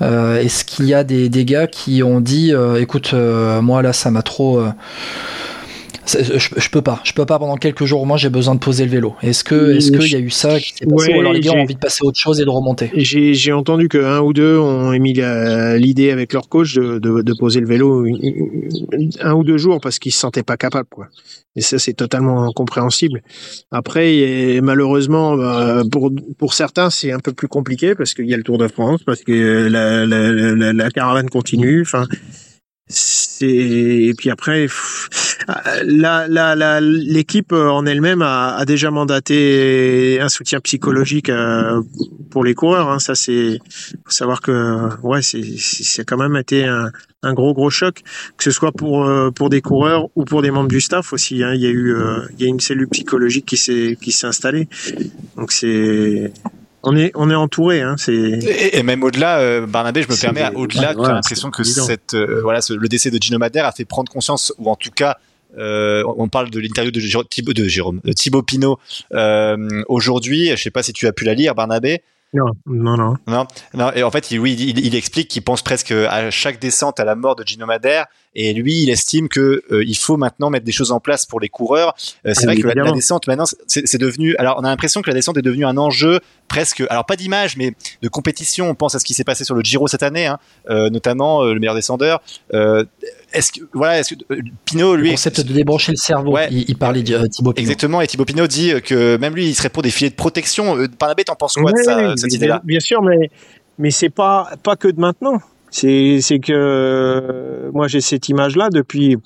Euh, 0.00 0.40
Est-ce 0.40 0.64
qu'il 0.64 0.86
y 0.86 0.94
a 0.94 1.04
des, 1.04 1.44
gars 1.44 1.66
qui 1.66 2.02
ont 2.02 2.20
dit, 2.20 2.52
euh, 2.52 2.80
écoute, 2.80 3.14
moi 3.14 3.82
là 3.82 3.92
ça 3.92 4.10
m'a 4.10 4.22
trop 4.22 4.62
je, 6.06 6.68
peux 6.70 6.82
pas, 6.82 7.00
je 7.04 7.12
peux 7.12 7.26
pas 7.26 7.38
pendant 7.38 7.56
quelques 7.56 7.84
jours. 7.84 8.06
Moi, 8.06 8.16
j'ai 8.16 8.28
besoin 8.28 8.54
de 8.54 8.60
poser 8.60 8.84
le 8.84 8.90
vélo. 8.90 9.14
Est-ce 9.22 9.44
que, 9.44 9.76
est-ce 9.76 9.92
qu'il 9.92 10.12
y 10.12 10.16
a 10.16 10.18
eu 10.18 10.30
ça 10.30 10.58
qui 10.58 10.72
s'est 10.74 10.86
passé 10.86 11.14
ou 11.14 11.20
alors 11.20 11.32
les 11.32 11.40
gars 11.40 11.52
ont 11.52 11.62
envie 11.62 11.74
de 11.74 11.80
passer 11.80 12.00
à 12.02 12.06
autre 12.06 12.18
chose 12.18 12.40
et 12.40 12.44
de 12.44 12.50
remonter? 12.50 12.90
J'ai 12.94 13.52
entendu 13.52 13.88
que 13.88 13.98
un 13.98 14.20
ou 14.20 14.32
deux 14.32 14.58
ont 14.58 14.92
émis 14.92 15.14
l'idée 15.14 16.10
avec 16.10 16.32
leur 16.32 16.48
coach 16.48 16.74
de, 16.74 16.98
de, 16.98 17.22
de, 17.22 17.34
poser 17.34 17.60
le 17.60 17.66
vélo 17.66 18.04
un 19.20 19.34
ou 19.34 19.44
deux 19.44 19.58
jours 19.58 19.80
parce 19.80 19.98
qu'ils 19.98 20.12
se 20.12 20.18
sentaient 20.18 20.42
pas 20.42 20.56
capables, 20.56 20.88
quoi. 20.90 21.08
Et 21.54 21.60
ça, 21.60 21.78
c'est 21.78 21.92
totalement 21.92 22.44
incompréhensible. 22.44 23.22
Après, 23.70 24.58
malheureusement, 24.62 25.36
bah, 25.36 25.82
pour, 25.90 26.10
pour 26.38 26.54
certains, 26.54 26.88
c'est 26.88 27.12
un 27.12 27.18
peu 27.18 27.32
plus 27.32 27.48
compliqué 27.48 27.94
parce 27.94 28.14
qu'il 28.14 28.26
y 28.26 28.34
a 28.34 28.38
le 28.38 28.42
Tour 28.42 28.56
de 28.56 28.68
France, 28.68 29.02
parce 29.04 29.20
que 29.20 29.68
la, 29.68 30.06
la, 30.06 30.32
la, 30.32 30.72
la 30.72 30.90
caravane 30.90 31.28
continue. 31.28 31.82
Enfin, 31.82 32.06
et 33.40 34.12
puis 34.16 34.30
après 34.30 34.66
la, 35.84 36.28
la, 36.28 36.54
la, 36.54 36.80
l'équipe 36.80 37.52
en 37.52 37.86
elle-même 37.86 38.22
a, 38.22 38.54
a, 38.56 38.64
déjà 38.64 38.90
mandaté 38.90 40.18
un 40.20 40.28
soutien 40.28 40.60
psychologique 40.60 41.28
euh, 41.28 41.82
pour 42.30 42.44
les 42.44 42.54
coureurs 42.54 42.88
hein. 42.90 42.98
ça 42.98 43.14
c'est 43.14 43.58
faut 44.04 44.10
savoir 44.10 44.40
que 44.40 44.88
ouais 45.02 45.22
c'est 45.22 45.42
c'est 45.58 46.04
quand 46.04 46.16
même 46.16 46.36
été 46.36 46.64
un, 46.64 46.90
un, 47.22 47.34
gros 47.34 47.54
gros 47.54 47.70
choc 47.70 48.02
que 48.36 48.44
ce 48.44 48.50
soit 48.50 48.72
pour 48.72 49.04
euh, 49.04 49.30
pour 49.30 49.50
des 49.50 49.60
coureurs 49.60 50.08
ou 50.16 50.24
pour 50.24 50.42
des 50.42 50.50
membres 50.50 50.68
du 50.68 50.80
staff 50.80 51.12
aussi 51.12 51.42
hein. 51.42 51.52
il 51.54 51.60
y 51.60 51.66
a 51.66 51.70
eu 51.70 51.94
euh, 51.94 52.26
il 52.38 52.42
y 52.42 52.46
a 52.46 52.48
une 52.48 52.60
cellule 52.60 52.88
psychologique 52.88 53.46
qui 53.46 53.56
s'est 53.56 53.96
qui 54.00 54.12
s'est 54.12 54.26
installée 54.26 54.68
donc 55.36 55.52
c'est 55.52 56.32
on 56.82 56.96
est 56.96 57.12
on 57.14 57.30
est 57.30 57.34
entouré 57.34 57.80
hein, 57.80 57.94
c'est 57.96 58.12
et, 58.14 58.82
même 58.82 59.02
au-delà 59.02 59.38
euh, 59.38 59.66
Barnabé 59.66 60.02
je 60.02 60.08
me 60.08 60.20
permets 60.20 60.54
au-delà 60.54 60.94
j'ai 60.96 61.12
l'impression 61.12 61.50
que 61.50 61.62
cette 61.62 62.14
euh, 62.14 62.40
voilà 62.42 62.60
le 62.70 62.88
décès 62.88 63.10
de 63.10 63.18
Gino 63.20 63.38
Madère 63.38 63.66
a 63.66 63.72
fait 63.72 63.84
prendre 63.84 64.10
conscience 64.10 64.52
ou 64.58 64.70
en 64.70 64.76
tout 64.76 64.90
cas 64.90 65.18
euh, 65.58 66.04
on 66.16 66.28
parle 66.28 66.50
de 66.50 66.60
l'interview 66.60 66.90
de, 66.90 67.00
Jérôme, 67.00 68.00
de 68.04 68.12
Thibaut 68.12 68.42
Pinot 68.42 68.78
euh, 69.12 69.82
aujourd'hui. 69.88 70.48
Je 70.50 70.56
sais 70.56 70.70
pas 70.70 70.82
si 70.82 70.92
tu 70.92 71.06
as 71.06 71.12
pu 71.12 71.24
la 71.24 71.34
lire, 71.34 71.54
Barnabé. 71.54 72.02
Non, 72.34 72.46
non, 72.66 72.96
non. 72.96 73.14
Non, 73.26 73.46
non. 73.74 73.92
Et 73.92 74.02
en 74.02 74.10
fait, 74.10 74.30
il, 74.30 74.38
oui, 74.38 74.56
il, 74.58 74.78
il 74.78 74.94
explique 74.94 75.28
qu'il 75.28 75.42
pense 75.42 75.60
presque 75.62 75.90
à 75.90 76.30
chaque 76.30 76.58
descente 76.58 76.98
à 76.98 77.04
la 77.04 77.14
mort 77.14 77.36
de 77.36 77.44
Gino 77.44 77.66
Madère. 77.66 78.06
Et 78.34 78.54
lui, 78.54 78.82
il 78.82 78.90
estime 78.90 79.28
que 79.28 79.62
euh, 79.70 79.84
il 79.84 79.96
faut 79.96 80.16
maintenant 80.16 80.48
mettre 80.48 80.64
des 80.64 80.72
choses 80.72 80.90
en 80.90 81.00
place 81.00 81.26
pour 81.26 81.38
les 81.38 81.48
coureurs. 81.48 81.94
Euh, 82.26 82.32
c'est 82.34 82.44
ah, 82.44 82.52
vrai 82.52 82.56
que 82.56 82.66
la, 82.66 82.92
descente 82.92 83.26
maintenant, 83.26 83.44
c'est 83.66 83.98
devenu. 83.98 84.34
Alors, 84.36 84.56
on 84.58 84.64
a 84.64 84.68
l'impression 84.68 85.02
que 85.02 85.10
la 85.10 85.14
descente 85.14 85.36
est 85.36 85.42
devenue 85.42 85.66
un 85.66 85.76
enjeu 85.76 86.20
presque. 86.48 86.82
Alors, 86.88 87.04
pas 87.04 87.16
d'image, 87.16 87.56
mais 87.56 87.74
de 88.00 88.08
compétition. 88.08 88.70
On 88.70 88.74
pense 88.74 88.94
à 88.94 88.98
ce 88.98 89.04
qui 89.04 89.12
s'est 89.12 89.24
passé 89.24 89.44
sur 89.44 89.54
le 89.54 89.62
Giro 89.62 89.86
cette 89.86 90.02
année, 90.02 90.26
hein, 90.26 90.38
euh, 90.70 90.88
notamment 90.88 91.44
le 91.44 91.58
meilleur 91.60 91.74
descendeur. 91.74 92.22
est-ce 93.32 93.52
que 93.52 93.60
voilà, 93.74 94.00
est-ce 94.00 94.14
que 94.14 94.20
Pinot, 94.64 94.96
lui, 94.96 95.08
le 95.08 95.10
concept 95.12 95.40
de 95.42 95.52
débrancher 95.52 95.92
le 95.92 95.96
cerveau. 95.96 96.32
Ouais, 96.32 96.48
il, 96.50 96.76
parlait 96.76 97.02
de 97.02 97.26
Thibaut 97.26 97.52
Pinot. 97.52 97.62
Exactement. 97.62 98.00
Et 98.00 98.06
Thibaut 98.06 98.24
Pinot 98.24 98.46
dit 98.46 98.72
que 98.82 99.16
même 99.18 99.34
lui, 99.34 99.48
il 99.48 99.54
serait 99.54 99.68
pour 99.68 99.82
des 99.82 99.90
filets 99.90 100.10
de 100.10 100.14
protection. 100.14 100.76
Parnabé, 100.98 101.24
t'en 101.24 101.34
penses 101.34 101.54
quoi 101.54 101.72
de 101.72 101.82
ça, 101.82 102.14
cette 102.16 102.32
idée-là? 102.32 102.62
Bien 102.64 102.80
sûr, 102.80 103.02
mais 103.02 103.30
mais 103.78 103.90
c'est 103.90 104.10
pas 104.10 104.50
pas 104.62 104.76
que 104.76 104.88
de 104.88 105.00
maintenant. 105.00 105.40
C'est 105.72 106.18
c'est 106.20 106.38
que 106.38 107.70
moi 107.72 107.88
j'ai 107.88 108.02
cette 108.02 108.28
image 108.28 108.56
là 108.56 108.68
depuis 108.70 109.16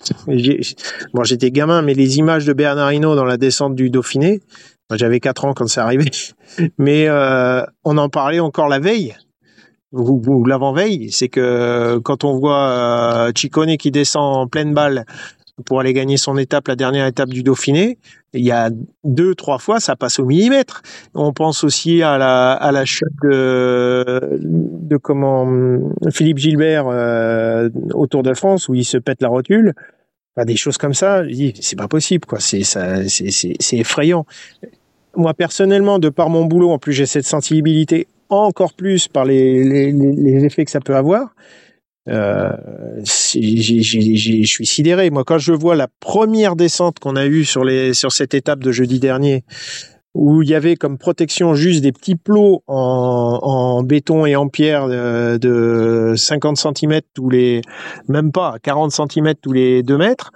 moi 1.13 1.25
j'étais 1.25 1.51
gamin 1.51 1.83
mais 1.83 1.93
les 1.93 2.19
images 2.19 2.47
de 2.47 2.53
Bernard 2.53 2.93
dans 3.01 3.25
la 3.25 3.37
descente 3.37 3.75
du 3.75 3.91
Dauphiné 3.91 4.41
j'avais 4.95 5.19
4 5.19 5.45
ans 5.47 5.53
quand 5.55 5.67
c'est 5.67 5.81
arrivé. 5.81 6.11
Mais 6.79 7.09
euh, 7.09 7.63
on 7.83 7.99
en 7.99 8.09
parlait 8.09 8.39
encore 8.39 8.69
la 8.69 8.79
veille 8.79 9.17
ou, 9.93 10.23
ou 10.25 10.45
l'avant-veille 10.45 11.11
c'est 11.11 11.29
que 11.29 11.99
quand 12.05 12.23
on 12.23 12.39
voit 12.39 13.29
euh, 13.29 13.33
qui 13.33 13.91
descend 13.91 14.37
en 14.37 14.47
pleine 14.47 14.73
balle 14.73 15.05
pour 15.65 15.81
aller 15.81 15.93
gagner 15.93 16.17
son 16.17 16.37
étape, 16.37 16.69
la 16.69 16.77
dernière 16.77 17.07
étape 17.07 17.31
du 17.31 17.43
Dauphiné. 17.43 17.99
Il 18.35 18.45
y 18.45 18.51
a 18.51 18.71
deux, 19.05 19.35
trois 19.35 19.59
fois, 19.59 19.81
ça 19.81 19.97
passe 19.97 20.19
au 20.19 20.27
millimètre. 20.27 20.83
On 21.15 21.33
pense 21.33 21.65
aussi 21.65 22.03
à 22.03 22.19
la, 22.19 22.53
à 22.53 22.73
la 22.73 22.85
chute 22.85 23.09
de, 23.23 24.39
de 24.43 24.97
comment 24.99 25.49
Philippe 26.11 26.39
Gilbert 26.39 26.87
euh, 26.89 27.71
au 27.95 28.07
Tour 28.07 28.23
de 28.23 28.35
France 28.35 28.69
où 28.69 28.75
il 28.75 28.85
se 28.85 28.99
pète 28.99 29.23
la 29.23 29.29
rotule. 29.29 29.73
des 30.45 30.57
choses 30.57 30.77
comme 30.77 30.95
ça, 30.95 31.23
c'est 31.61 31.77
pas 31.77 31.89
possible, 31.89 32.27
quoi. 32.27 32.39
C'est 32.41 33.73
effrayant. 33.73 34.27
Moi 35.17 35.33
personnellement, 35.33 35.99
de 35.99 36.11
par 36.11 36.29
mon 36.29 36.45
boulot, 36.45 36.71
en 36.71 36.79
plus 36.79 36.93
j'ai 36.93 37.07
cette 37.07 37.25
sensibilité 37.25 38.07
encore 38.29 38.75
plus 38.75 39.09
par 39.09 39.25
les, 39.25 39.65
les, 39.65 39.93
les 39.93 40.45
effets 40.45 40.67
que 40.67 40.71
ça 40.71 40.81
peut 40.81 40.97
avoir. 40.97 41.35
Euh, 42.09 42.53
je 43.05 44.45
suis 44.45 44.67
sidéré. 44.67 45.11
Moi, 45.11 45.25
quand 45.25 45.39
je 45.39 45.53
vois 45.53 45.75
la 45.75 45.89
première 46.01 46.57
descente 46.57 46.99
qu'on 46.99 47.17
a 47.17 47.27
eue 47.27 47.45
sur 47.45 47.65
les 47.65 47.95
sur 47.95 48.13
cette 48.13 48.35
étape 48.35 48.63
de 48.63 48.71
jeudi 48.71 49.01
dernier, 49.01 49.45
où 50.15 50.43
il 50.43 50.49
y 50.49 50.55
avait 50.55 50.77
comme 50.77 50.99
protection 50.99 51.55
juste 51.55 51.83
des 51.83 51.93
petits 51.93 52.17
plots 52.17 52.63
en, 52.67 53.39
en 53.43 53.83
béton 53.83 54.25
et 54.25 54.37
en 54.37 54.49
pierre 54.49 54.89
de, 54.89 55.37
de 55.37 56.15
50 56.17 56.57
cm 56.57 57.01
tous 57.13 57.29
les, 57.29 57.61
même 58.09 58.33
pas 58.33 58.57
40 58.63 58.93
cm 58.93 59.35
tous 59.43 59.53
les 59.53 59.83
2 59.83 59.99
mètres. 59.99 60.33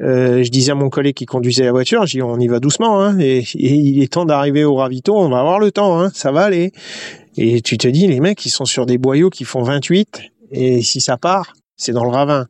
Euh, 0.00 0.44
je 0.44 0.50
disais 0.50 0.72
à 0.72 0.74
mon 0.76 0.90
collègue 0.90 1.14
qui 1.14 1.26
conduisait 1.26 1.64
la 1.64 1.72
voiture, 1.72 2.04
dis 2.04 2.22
on 2.22 2.38
y 2.38 2.46
va 2.46 2.60
doucement, 2.60 3.02
hein, 3.02 3.18
et, 3.18 3.42
il 3.54 4.00
est 4.00 4.12
temps 4.12 4.24
d'arriver 4.24 4.62
au 4.64 4.76
ravito, 4.76 5.16
on 5.16 5.28
va 5.28 5.40
avoir 5.40 5.58
le 5.58 5.72
temps, 5.72 6.00
hein, 6.00 6.10
ça 6.14 6.30
va 6.30 6.44
aller. 6.44 6.70
Et 7.36 7.60
tu 7.62 7.78
te 7.78 7.88
dis, 7.88 8.06
les 8.06 8.20
mecs, 8.20 8.44
ils 8.46 8.50
sont 8.50 8.64
sur 8.64 8.86
des 8.86 8.98
boyaux 8.98 9.30
qui 9.30 9.44
font 9.44 9.62
28, 9.62 10.22
et 10.50 10.82
si 10.82 11.00
ça 11.00 11.16
part, 11.16 11.54
c'est 11.76 11.92
dans 11.92 12.04
le 12.04 12.10
ravin. 12.10 12.46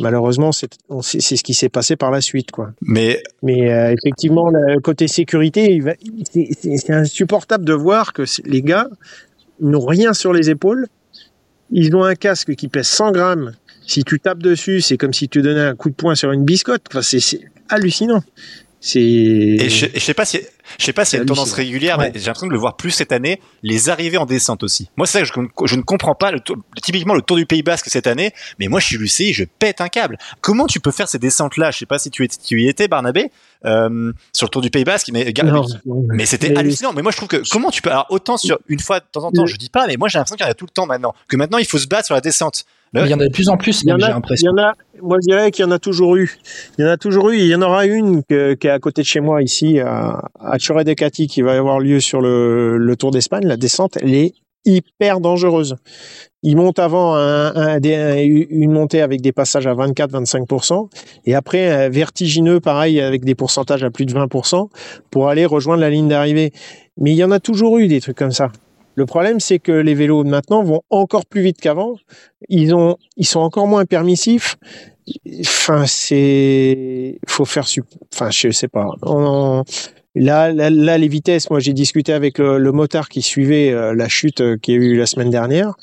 Malheureusement, 0.00 0.52
c'est 0.52 0.68
ce 1.02 1.42
qui 1.42 1.54
s'est 1.54 1.68
passé 1.68 1.96
par 1.96 2.12
la 2.12 2.20
suite, 2.20 2.52
quoi. 2.52 2.70
Mais, 2.82 3.20
mais 3.42 3.72
euh, 3.72 3.92
effectivement, 3.92 4.48
le 4.48 4.78
côté 4.78 5.08
sécurité, 5.08 5.82
c'est 6.32 6.92
insupportable 6.92 7.64
de 7.64 7.72
voir 7.72 8.12
que 8.12 8.22
les 8.44 8.62
gars 8.62 8.86
n'ont 9.60 9.84
rien 9.84 10.12
sur 10.12 10.32
les 10.32 10.50
épaules. 10.50 10.86
Ils 11.70 11.96
ont 11.96 12.04
un 12.04 12.14
casque 12.14 12.54
qui 12.54 12.68
pèse 12.68 12.86
100 12.86 13.10
grammes 13.10 13.52
si 13.88 14.04
tu 14.04 14.20
tapes 14.20 14.42
dessus, 14.42 14.82
c'est 14.82 14.98
comme 14.98 15.14
si 15.14 15.28
tu 15.28 15.40
donnais 15.40 15.62
un 15.62 15.74
coup 15.74 15.88
de 15.88 15.94
poing 15.94 16.14
sur 16.14 16.30
une 16.30 16.44
biscotte. 16.44 16.82
Enfin, 16.90 17.00
c'est 17.00 17.40
hallucinant. 17.70 18.22
C'est. 18.80 19.00
Et 19.00 19.70
je, 19.70 19.86
je 19.92 19.98
sais 19.98 20.14
pas 20.14 20.24
si, 20.24 20.40
je 20.78 20.84
sais 20.84 20.92
pas 20.92 21.04
s'il 21.04 21.16
y 21.16 21.20
a 21.20 21.22
une 21.22 21.28
tendance 21.28 21.52
régulière, 21.52 21.98
mais 21.98 22.12
j'ai 22.14 22.26
l'impression 22.26 22.46
de 22.46 22.52
le 22.52 22.58
voir 22.58 22.76
plus 22.76 22.92
cette 22.92 23.10
année. 23.10 23.40
Les 23.62 23.88
arrivées 23.88 24.18
en 24.18 24.26
descente 24.26 24.62
aussi. 24.62 24.88
Moi, 24.96 25.06
c'est 25.06 25.18
ça 25.18 25.24
que 25.24 25.26
je, 25.26 25.66
je, 25.66 25.76
ne 25.76 25.82
comprends 25.82 26.14
pas. 26.14 26.30
Le 26.30 26.38
typiquement 26.80 27.14
le 27.14 27.22
Tour 27.22 27.36
du 27.36 27.46
Pays 27.46 27.62
Basque 27.62 27.86
cette 27.88 28.06
année, 28.06 28.32
mais 28.58 28.68
moi, 28.68 28.78
je 28.78 28.86
suis 28.86 28.96
Lucie, 28.96 29.32
je 29.32 29.44
pète 29.44 29.80
un 29.80 29.88
câble. 29.88 30.16
Comment 30.40 30.66
tu 30.66 30.78
peux 30.78 30.92
faire 30.92 31.08
ces 31.08 31.18
descentes-là? 31.18 31.72
Je 31.72 31.78
sais 31.78 31.86
pas 31.86 31.98
si 31.98 32.10
tu, 32.10 32.26
tu 32.28 32.62
y 32.62 32.68
étais, 32.68 32.86
Barnabé, 32.86 33.32
euh, 33.64 34.12
sur 34.32 34.46
le 34.46 34.50
Tour 34.50 34.62
du 34.62 34.70
Pays 34.70 34.84
Basque, 34.84 35.10
mais 35.12 35.32
mais 36.12 36.26
c'était 36.26 36.56
hallucinant. 36.56 36.92
Mais 36.92 37.02
moi, 37.02 37.10
je 37.10 37.16
trouve 37.16 37.28
que 37.28 37.42
comment 37.50 37.70
tu 37.70 37.82
peux 37.82 37.90
alors 37.90 38.06
autant 38.10 38.36
sur 38.36 38.58
une 38.68 38.80
fois 38.80 39.00
de 39.00 39.06
temps 39.10 39.24
en 39.24 39.32
temps, 39.32 39.46
je 39.46 39.56
dis 39.56 39.70
pas, 39.70 39.86
mais 39.88 39.96
moi, 39.96 40.08
j'ai 40.08 40.18
l'impression 40.18 40.36
qu'il 40.36 40.46
y 40.46 40.48
en 40.48 40.52
a 40.52 40.54
tout 40.54 40.66
le 40.66 40.70
temps 40.70 40.86
maintenant. 40.86 41.14
Que 41.26 41.36
maintenant, 41.36 41.58
il 41.58 41.66
faut 41.66 41.78
se 41.78 41.88
battre 41.88 42.06
sur 42.06 42.14
la 42.14 42.20
descente. 42.20 42.64
Il 42.94 43.06
y 43.06 43.14
en 43.14 43.20
a 43.20 43.26
de 43.26 43.32
plus 43.32 43.48
en 43.48 43.56
plus, 43.56 43.82
j'ai 43.84 43.96
l'impression. 43.96 44.50
Il 44.52 44.58
y 44.58 44.60
en 44.60 44.64
a, 44.64 44.72
moi 45.02 45.18
je 45.20 45.28
dirais 45.28 45.50
qu'il 45.50 45.64
y 45.64 45.68
en 45.68 45.70
a 45.70 45.78
toujours 45.78 46.16
eu. 46.16 46.38
Il 46.78 46.84
y 46.84 46.88
en 46.88 46.90
a 46.90 46.96
toujours 46.96 47.30
eu. 47.30 47.36
Il 47.36 47.46
y 47.46 47.54
en 47.54 47.62
aura 47.62 47.86
une 47.86 48.22
qui 48.24 48.34
est 48.34 48.68
à 48.68 48.78
côté 48.78 49.02
de 49.02 49.06
chez 49.06 49.20
moi 49.20 49.42
ici, 49.42 49.78
à, 49.80 50.22
à 50.40 50.58
Cati, 50.58 51.26
qui 51.26 51.42
va 51.42 51.56
avoir 51.56 51.80
lieu 51.80 52.00
sur 52.00 52.20
le, 52.20 52.78
le 52.78 52.96
Tour 52.96 53.10
d'Espagne. 53.10 53.46
La 53.46 53.56
descente, 53.56 53.98
elle 54.00 54.14
est 54.14 54.34
hyper 54.64 55.20
dangereuse. 55.20 55.76
Il 56.42 56.56
monte 56.56 56.78
avant 56.78 57.16
un, 57.16 57.54
un, 57.54 57.78
une 57.80 58.70
montée 58.70 59.00
avec 59.00 59.20
des 59.20 59.32
passages 59.32 59.66
à 59.66 59.74
24-25% 59.74 60.88
et 61.26 61.34
après 61.34 61.90
vertigineux 61.90 62.60
pareil 62.60 63.00
avec 63.00 63.24
des 63.24 63.34
pourcentages 63.34 63.82
à 63.82 63.90
plus 63.90 64.06
de 64.06 64.14
20% 64.14 64.68
pour 65.10 65.28
aller 65.28 65.46
rejoindre 65.46 65.80
la 65.80 65.90
ligne 65.90 66.08
d'arrivée. 66.08 66.52
Mais 66.96 67.10
il 67.12 67.16
y 67.16 67.24
en 67.24 67.32
a 67.32 67.40
toujours 67.40 67.78
eu 67.78 67.88
des 67.88 68.00
trucs 68.00 68.16
comme 68.16 68.30
ça. 68.30 68.52
Le 68.98 69.06
problème, 69.06 69.38
c'est 69.38 69.60
que 69.60 69.70
les 69.70 69.94
vélos 69.94 70.24
de 70.24 70.28
maintenant 70.28 70.64
vont 70.64 70.82
encore 70.90 71.24
plus 71.24 71.40
vite 71.40 71.60
qu'avant. 71.60 71.94
Ils 72.48 72.74
ont, 72.74 72.96
ils 73.16 73.28
sont 73.28 73.38
encore 73.38 73.68
moins 73.68 73.84
permissifs. 73.84 74.56
Enfin, 75.38 75.84
c'est, 75.86 77.20
faut 77.28 77.44
faire, 77.44 77.66
enfin, 78.12 78.30
je 78.32 78.50
sais 78.50 78.66
pas. 78.66 78.88
Là, 80.16 80.50
là, 80.52 80.98
les 80.98 81.06
vitesses. 81.06 81.48
Moi, 81.48 81.60
j'ai 81.60 81.74
discuté 81.74 82.12
avec 82.12 82.38
le, 82.38 82.72
motard 82.72 83.08
qui 83.08 83.22
suivait 83.22 83.70
euh, 83.70 83.94
la 83.94 84.08
chute 84.08 84.40
euh, 84.40 84.56
qui 84.60 84.72
a 84.72 84.74
eu 84.74 84.96
la 84.96 85.06
semaine 85.06 85.30
dernière. 85.30 85.74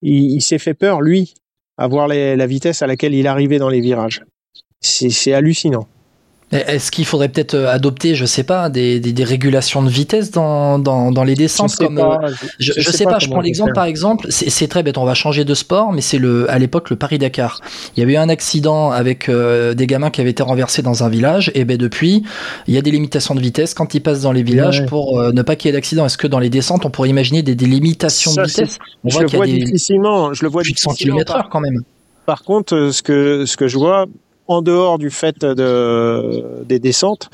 Il, 0.00 0.40
s'est 0.40 0.58
fait 0.58 0.74
peur, 0.74 1.00
lui, 1.00 1.34
à 1.76 1.88
voir 1.88 2.06
la 2.06 2.46
vitesse 2.46 2.82
à 2.82 2.86
laquelle 2.86 3.14
il 3.14 3.26
arrivait 3.26 3.58
dans 3.58 3.68
les 3.68 3.80
virages. 3.80 4.22
C'est 4.80 5.32
hallucinant. 5.32 5.88
Est-ce 6.52 6.90
qu'il 6.90 7.04
faudrait 7.04 7.28
peut-être 7.28 7.54
euh, 7.54 7.70
adopter, 7.70 8.16
je 8.16 8.24
sais 8.26 8.42
pas, 8.42 8.68
des, 8.70 8.98
des, 8.98 9.12
des 9.12 9.24
régulations 9.24 9.84
de 9.84 9.88
vitesse 9.88 10.32
dans, 10.32 10.80
dans, 10.80 11.12
dans 11.12 11.22
les 11.22 11.34
descentes 11.34 11.70
Je 11.70 11.76
sais 11.76 11.84
comme, 11.84 11.94
pas. 11.94 12.18
Euh, 12.24 12.32
je, 12.58 12.72
je, 12.76 12.90
sais, 12.90 13.04
pas, 13.04 13.20
je 13.20 13.28
prends 13.28 13.40
l'exemple 13.40 13.72
par 13.72 13.84
exemple, 13.84 14.26
c'est 14.30 14.66
très 14.66 14.82
bête, 14.82 14.98
on 14.98 15.04
va 15.04 15.14
changer 15.14 15.44
de 15.44 15.54
sport, 15.54 15.92
mais 15.92 16.00
c'est 16.00 16.18
le 16.18 16.50
à 16.50 16.58
l'époque 16.58 16.90
le 16.90 16.96
Paris-Dakar. 16.96 17.60
Il 17.96 18.00
y 18.00 18.02
avait 18.02 18.14
eu 18.14 18.16
un 18.16 18.28
accident 18.28 18.90
avec 18.90 19.28
euh, 19.28 19.74
des 19.74 19.86
gamins 19.86 20.10
qui 20.10 20.20
avaient 20.20 20.30
été 20.30 20.42
renversés 20.42 20.82
dans 20.82 21.04
un 21.04 21.08
village, 21.08 21.52
et 21.54 21.64
ben 21.64 21.76
depuis, 21.76 22.24
il 22.66 22.74
y 22.74 22.78
a 22.78 22.82
des 22.82 22.90
limitations 22.90 23.36
de 23.36 23.40
vitesse 23.40 23.72
quand 23.72 23.94
ils 23.94 24.00
passent 24.00 24.22
dans 24.22 24.32
les 24.32 24.42
villages 24.42 24.86
pour 24.86 25.22
ne 25.22 25.42
pas 25.42 25.54
qu'il 25.54 25.68
y 25.68 25.70
ait 25.70 25.76
d'accident. 25.76 26.04
Est-ce 26.04 26.18
que 26.18 26.26
dans 26.26 26.40
les 26.40 26.50
descentes, 26.50 26.84
on 26.84 26.90
pourrait 26.90 27.10
imaginer 27.10 27.42
des, 27.42 27.54
des 27.54 27.66
limitations 27.66 28.34
de 28.34 28.42
vitesse? 28.42 28.78
on 29.04 29.08
Je 29.10 29.20
le 29.20 29.28
vois 29.28 29.46
difficilement, 29.46 30.34
je 30.34 30.42
le 30.44 30.50
vois 30.50 30.62
plus 30.62 30.72
de 30.72 30.78
100 30.78 30.94
km/h 30.94 31.44
quand 31.48 31.60
même. 31.60 31.82
Par 32.26 32.42
contre, 32.42 32.90
ce 32.92 33.02
que 33.02 33.44
ce 33.46 33.56
que 33.56 33.68
je 33.68 33.78
vois, 33.78 34.06
en 34.50 34.62
dehors 34.62 34.98
du 34.98 35.10
fait 35.10 35.44
de, 35.44 36.64
des 36.64 36.80
descentes, 36.80 37.30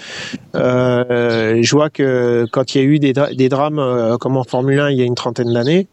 euh, 0.55 1.59
je 1.63 1.71
vois 1.71 1.89
que 1.89 2.47
quand 2.53 2.75
il 2.75 2.79
y 2.79 2.85
a 2.85 2.85
eu 2.85 2.99
des, 2.99 3.15
des 3.15 3.49
drames 3.49 3.79
euh, 3.79 4.19
comme 4.19 4.37
en 4.37 4.45
Formule 4.45 4.79
1 4.79 4.91
il 4.91 4.99
y 4.99 5.03
a 5.03 5.07
une 5.07 5.15
trentaine 5.15 5.51
d'années, 5.51 5.87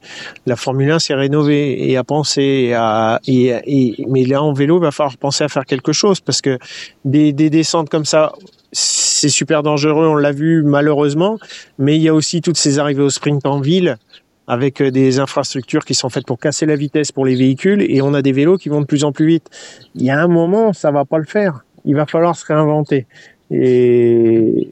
la 0.45 0.57
Formule 0.57 0.91
1 0.91 0.99
s'est 0.99 1.13
rénovée 1.13 1.89
et 1.89 1.95
a 1.95 2.03
pensé 2.03 2.73
à 2.75 3.21
mais 3.25 4.25
là 4.25 4.43
en 4.43 4.51
vélo 4.51 4.79
il 4.79 4.81
va 4.81 4.91
falloir 4.91 5.15
penser 5.15 5.45
à 5.45 5.47
faire 5.47 5.65
quelque 5.65 5.93
chose 5.93 6.19
parce 6.19 6.41
que 6.41 6.59
des, 7.05 7.31
des 7.31 7.49
descentes 7.49 7.87
comme 7.87 8.05
ça 8.05 8.33
c'est 8.73 9.29
super 9.29 9.63
dangereux, 9.63 10.07
on 10.07 10.15
l'a 10.15 10.31
vu 10.31 10.63
malheureusement, 10.63 11.37
mais 11.77 11.95
il 11.95 12.01
y 12.01 12.09
a 12.09 12.13
aussi 12.13 12.41
toutes 12.41 12.57
ces 12.57 12.79
arrivées 12.79 13.03
au 13.03 13.09
sprint 13.09 13.45
en 13.45 13.61
ville 13.61 13.97
avec 14.47 14.81
euh, 14.81 14.91
des 14.91 15.19
infrastructures 15.19 15.85
qui 15.85 15.93
sont 15.93 16.09
faites 16.09 16.25
pour 16.25 16.39
casser 16.39 16.65
la 16.65 16.75
vitesse 16.75 17.11
pour 17.11 17.25
les 17.25 17.35
véhicules 17.35 17.81
et 17.89 18.01
on 18.01 18.13
a 18.13 18.21
des 18.21 18.31
vélos 18.31 18.57
qui 18.57 18.69
vont 18.69 18.81
de 18.81 18.85
plus 18.85 19.03
en 19.03 19.11
plus 19.11 19.27
vite. 19.27 19.49
Il 19.95 20.03
y 20.03 20.09
a 20.09 20.19
un 20.21 20.27
moment, 20.27 20.73
ça 20.73 20.91
va 20.91 21.05
pas 21.05 21.17
le 21.17 21.25
faire. 21.25 21.65
Il 21.85 21.95
va 21.95 22.05
falloir 22.05 22.35
se 22.35 22.45
réinventer. 22.45 23.07
Et, 23.51 24.69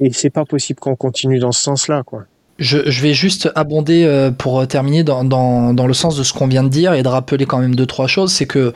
et 0.00 0.12
c'est 0.12 0.30
pas 0.30 0.44
possible 0.44 0.80
qu'on 0.80 0.96
continue 0.96 1.38
dans 1.38 1.52
ce 1.52 1.62
sens-là, 1.62 2.02
quoi. 2.04 2.26
Je, 2.58 2.90
je, 2.90 3.02
vais 3.02 3.14
juste 3.14 3.50
abonder 3.54 4.02
euh, 4.04 4.32
pour 4.32 4.66
terminer 4.66 5.04
dans, 5.04 5.22
dans, 5.22 5.72
dans, 5.74 5.86
le 5.86 5.94
sens 5.94 6.16
de 6.16 6.24
ce 6.24 6.32
qu'on 6.32 6.48
vient 6.48 6.64
de 6.64 6.68
dire 6.68 6.92
et 6.92 7.04
de 7.04 7.08
rappeler 7.08 7.46
quand 7.46 7.58
même 7.58 7.76
deux 7.76 7.86
trois 7.86 8.08
choses. 8.08 8.32
C'est 8.32 8.46
que 8.46 8.72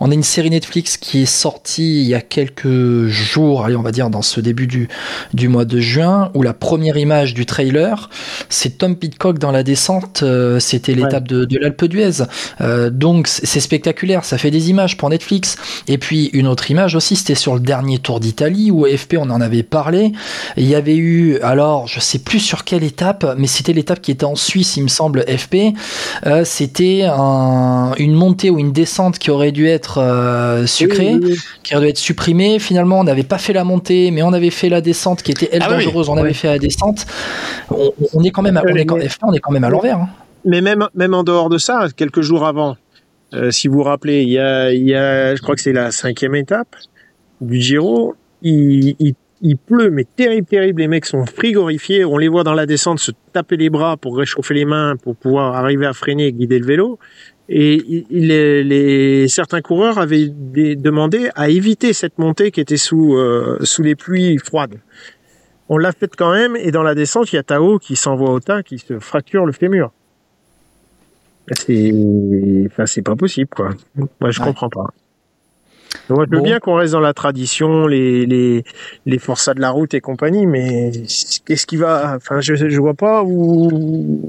on 0.00 0.10
a 0.10 0.14
une 0.14 0.22
série 0.22 0.48
Netflix 0.48 0.96
qui 0.96 1.22
est 1.22 1.26
sortie 1.26 2.00
il 2.00 2.08
y 2.08 2.14
a 2.14 2.22
quelques 2.22 3.06
jours, 3.08 3.64
allez 3.64 3.76
on 3.76 3.82
va 3.82 3.92
dire 3.92 4.08
dans 4.08 4.22
ce 4.22 4.40
début 4.40 4.66
du, 4.66 4.88
du 5.34 5.48
mois 5.48 5.66
de 5.66 5.80
juin, 5.80 6.30
où 6.32 6.42
la 6.42 6.54
première 6.54 6.96
image 6.96 7.34
du 7.34 7.44
trailer, 7.44 8.08
c'est 8.48 8.78
Tom 8.78 8.96
Pitcock 8.96 9.38
dans 9.38 9.52
la 9.52 9.62
descente. 9.62 10.22
Euh, 10.22 10.58
C'était 10.58 10.94
l'étape 10.94 11.28
de, 11.28 11.44
de 11.44 11.58
l'Alpe 11.58 11.84
d'Huez. 11.84 12.24
Euh, 12.62 12.88
donc 12.88 13.28
c'est 13.28 13.60
spectaculaire, 13.60 14.24
ça 14.24 14.38
fait 14.38 14.50
des 14.50 14.70
images 14.70 14.96
pour 14.96 15.10
Netflix. 15.10 15.56
Et 15.88 15.98
puis 15.98 16.30
une 16.32 16.46
autre 16.46 16.70
image 16.70 16.94
aussi, 16.94 17.16
c'était 17.16 17.34
sur 17.34 17.54
le 17.54 17.60
dernier 17.60 17.98
Tour 17.98 18.20
d'Italie 18.20 18.70
où 18.70 18.86
FP 18.86 19.16
on 19.18 19.28
en 19.28 19.42
avait 19.42 19.62
parlé. 19.62 20.12
il 20.56 20.66
y 20.66 20.74
avait 20.74 20.96
eu 20.96 21.38
alors 21.40 21.86
je 21.86 22.00
sais 22.00 22.18
plus 22.18 22.40
sur 22.40 22.64
quelle 22.64 22.82
étape 22.82 23.25
mais 23.36 23.46
c'était 23.46 23.72
l'étape 23.72 24.00
qui 24.00 24.10
était 24.10 24.24
en 24.24 24.34
Suisse, 24.34 24.76
il 24.76 24.84
me 24.84 24.88
semble, 24.88 25.24
FP. 25.26 25.74
Euh, 26.26 26.44
c'était 26.44 27.04
une 27.04 28.14
montée 28.14 28.50
ou 28.50 28.58
une 28.58 28.72
descente 28.72 29.18
qui 29.18 29.30
aurait 29.30 29.52
dû 29.52 29.66
être 29.66 29.98
euh, 29.98 30.66
sucrée, 30.66 31.18
qui 31.62 31.74
aurait 31.74 31.86
dû 31.86 31.90
être 31.90 31.98
supprimée. 31.98 32.58
Finalement, 32.58 33.00
on 33.00 33.04
n'avait 33.04 33.22
pas 33.22 33.38
fait 33.38 33.52
la 33.52 33.64
montée, 33.64 34.10
mais 34.10 34.22
on 34.22 34.32
avait 34.32 34.50
fait 34.50 34.68
la 34.68 34.80
descente 34.80 35.22
qui 35.22 35.32
était 35.32 35.48
elle 35.52 35.62
ah 35.64 35.70
dangereuse. 35.70 36.08
On 36.08 36.16
avait 36.16 36.34
fait 36.34 36.48
la 36.48 36.58
descente. 36.58 37.06
On, 37.70 38.22
est 38.22 38.30
quand 38.30 38.42
même, 38.42 38.56
à, 38.56 38.62
on 38.62 38.76
est, 38.76 39.08
FP, 39.08 39.24
on 39.24 39.32
est 39.32 39.40
quand 39.40 39.52
même 39.52 39.64
à 39.64 39.70
l'envers. 39.70 39.98
Hein. 39.98 40.08
Mais 40.44 40.60
même, 40.60 40.86
même 40.94 41.14
en 41.14 41.24
dehors 41.24 41.48
de 41.48 41.58
ça, 41.58 41.88
quelques 41.96 42.20
jours 42.20 42.46
avant, 42.46 42.76
euh, 43.34 43.50
si 43.50 43.68
vous 43.68 43.78
vous 43.78 43.82
rappelez, 43.82 44.22
il 44.22 44.28
y 44.28 44.38
a, 44.38 44.72
il 44.72 44.86
y 44.86 44.94
a, 44.94 45.34
je 45.34 45.42
crois 45.42 45.56
que 45.56 45.60
c'est 45.60 45.72
la 45.72 45.90
cinquième 45.90 46.34
étape 46.34 46.76
du 47.40 47.60
Giro. 47.60 48.14
Il, 48.42 48.94
il 49.00 49.14
il 49.42 49.56
pleut, 49.56 49.90
mais 49.90 50.04
terrible, 50.04 50.46
terrible. 50.46 50.80
Les 50.80 50.88
mecs 50.88 51.06
sont 51.06 51.24
frigorifiés. 51.26 52.04
On 52.04 52.18
les 52.18 52.28
voit 52.28 52.44
dans 52.44 52.54
la 52.54 52.66
descente 52.66 52.98
se 52.98 53.12
taper 53.32 53.56
les 53.56 53.70
bras 53.70 53.96
pour 53.96 54.16
réchauffer 54.16 54.54
les 54.54 54.64
mains, 54.64 54.96
pour 54.96 55.16
pouvoir 55.16 55.54
arriver 55.54 55.86
à 55.86 55.92
freiner 55.92 56.26
et 56.28 56.32
guider 56.32 56.58
le 56.58 56.66
vélo. 56.66 56.98
Et 57.48 58.04
les, 58.10 58.64
les 58.64 59.28
certains 59.28 59.60
coureurs 59.60 59.98
avaient 59.98 60.28
demandé 60.28 61.30
à 61.36 61.48
éviter 61.48 61.92
cette 61.92 62.18
montée 62.18 62.50
qui 62.50 62.60
était 62.60 62.76
sous 62.76 63.14
euh, 63.14 63.58
sous 63.62 63.82
les 63.82 63.94
pluies 63.94 64.38
froides. 64.38 64.80
On 65.68 65.78
l'a 65.78 65.92
fait 65.92 66.10
quand 66.16 66.32
même, 66.32 66.56
et 66.56 66.70
dans 66.70 66.82
la 66.82 66.94
descente, 66.94 67.32
il 67.32 67.36
y 67.36 67.38
a 67.38 67.42
Tao 67.42 67.78
qui 67.78 67.96
s'envoie 67.96 68.30
au 68.30 68.40
tas, 68.40 68.62
qui 68.62 68.78
se 68.78 68.98
fracture 68.98 69.46
le 69.46 69.52
fémur. 69.52 69.92
C'est, 71.52 71.92
enfin, 72.66 72.86
c'est 72.86 73.02
pas 73.02 73.14
possible, 73.16 73.50
quoi. 73.54 73.70
Moi, 74.20 74.30
je 74.30 74.40
comprends 74.40 74.68
pas. 74.68 74.86
Moi, 76.08 76.24
je 76.30 76.36
veux 76.36 76.42
bien 76.42 76.58
qu'on 76.58 76.74
reste 76.74 76.92
dans 76.92 77.00
la 77.00 77.14
tradition, 77.14 77.86
les, 77.86 78.26
les, 78.26 78.64
les 79.06 79.18
forçats 79.18 79.54
de 79.54 79.60
la 79.60 79.70
route 79.70 79.94
et 79.94 80.00
compagnie, 80.00 80.46
mais 80.46 80.92
qu'est-ce 81.44 81.66
qui 81.66 81.76
va, 81.76 82.14
enfin, 82.16 82.40
je, 82.40 82.54
je 82.54 82.80
vois 82.80 82.94
pas 82.94 83.22
où, 83.24 84.20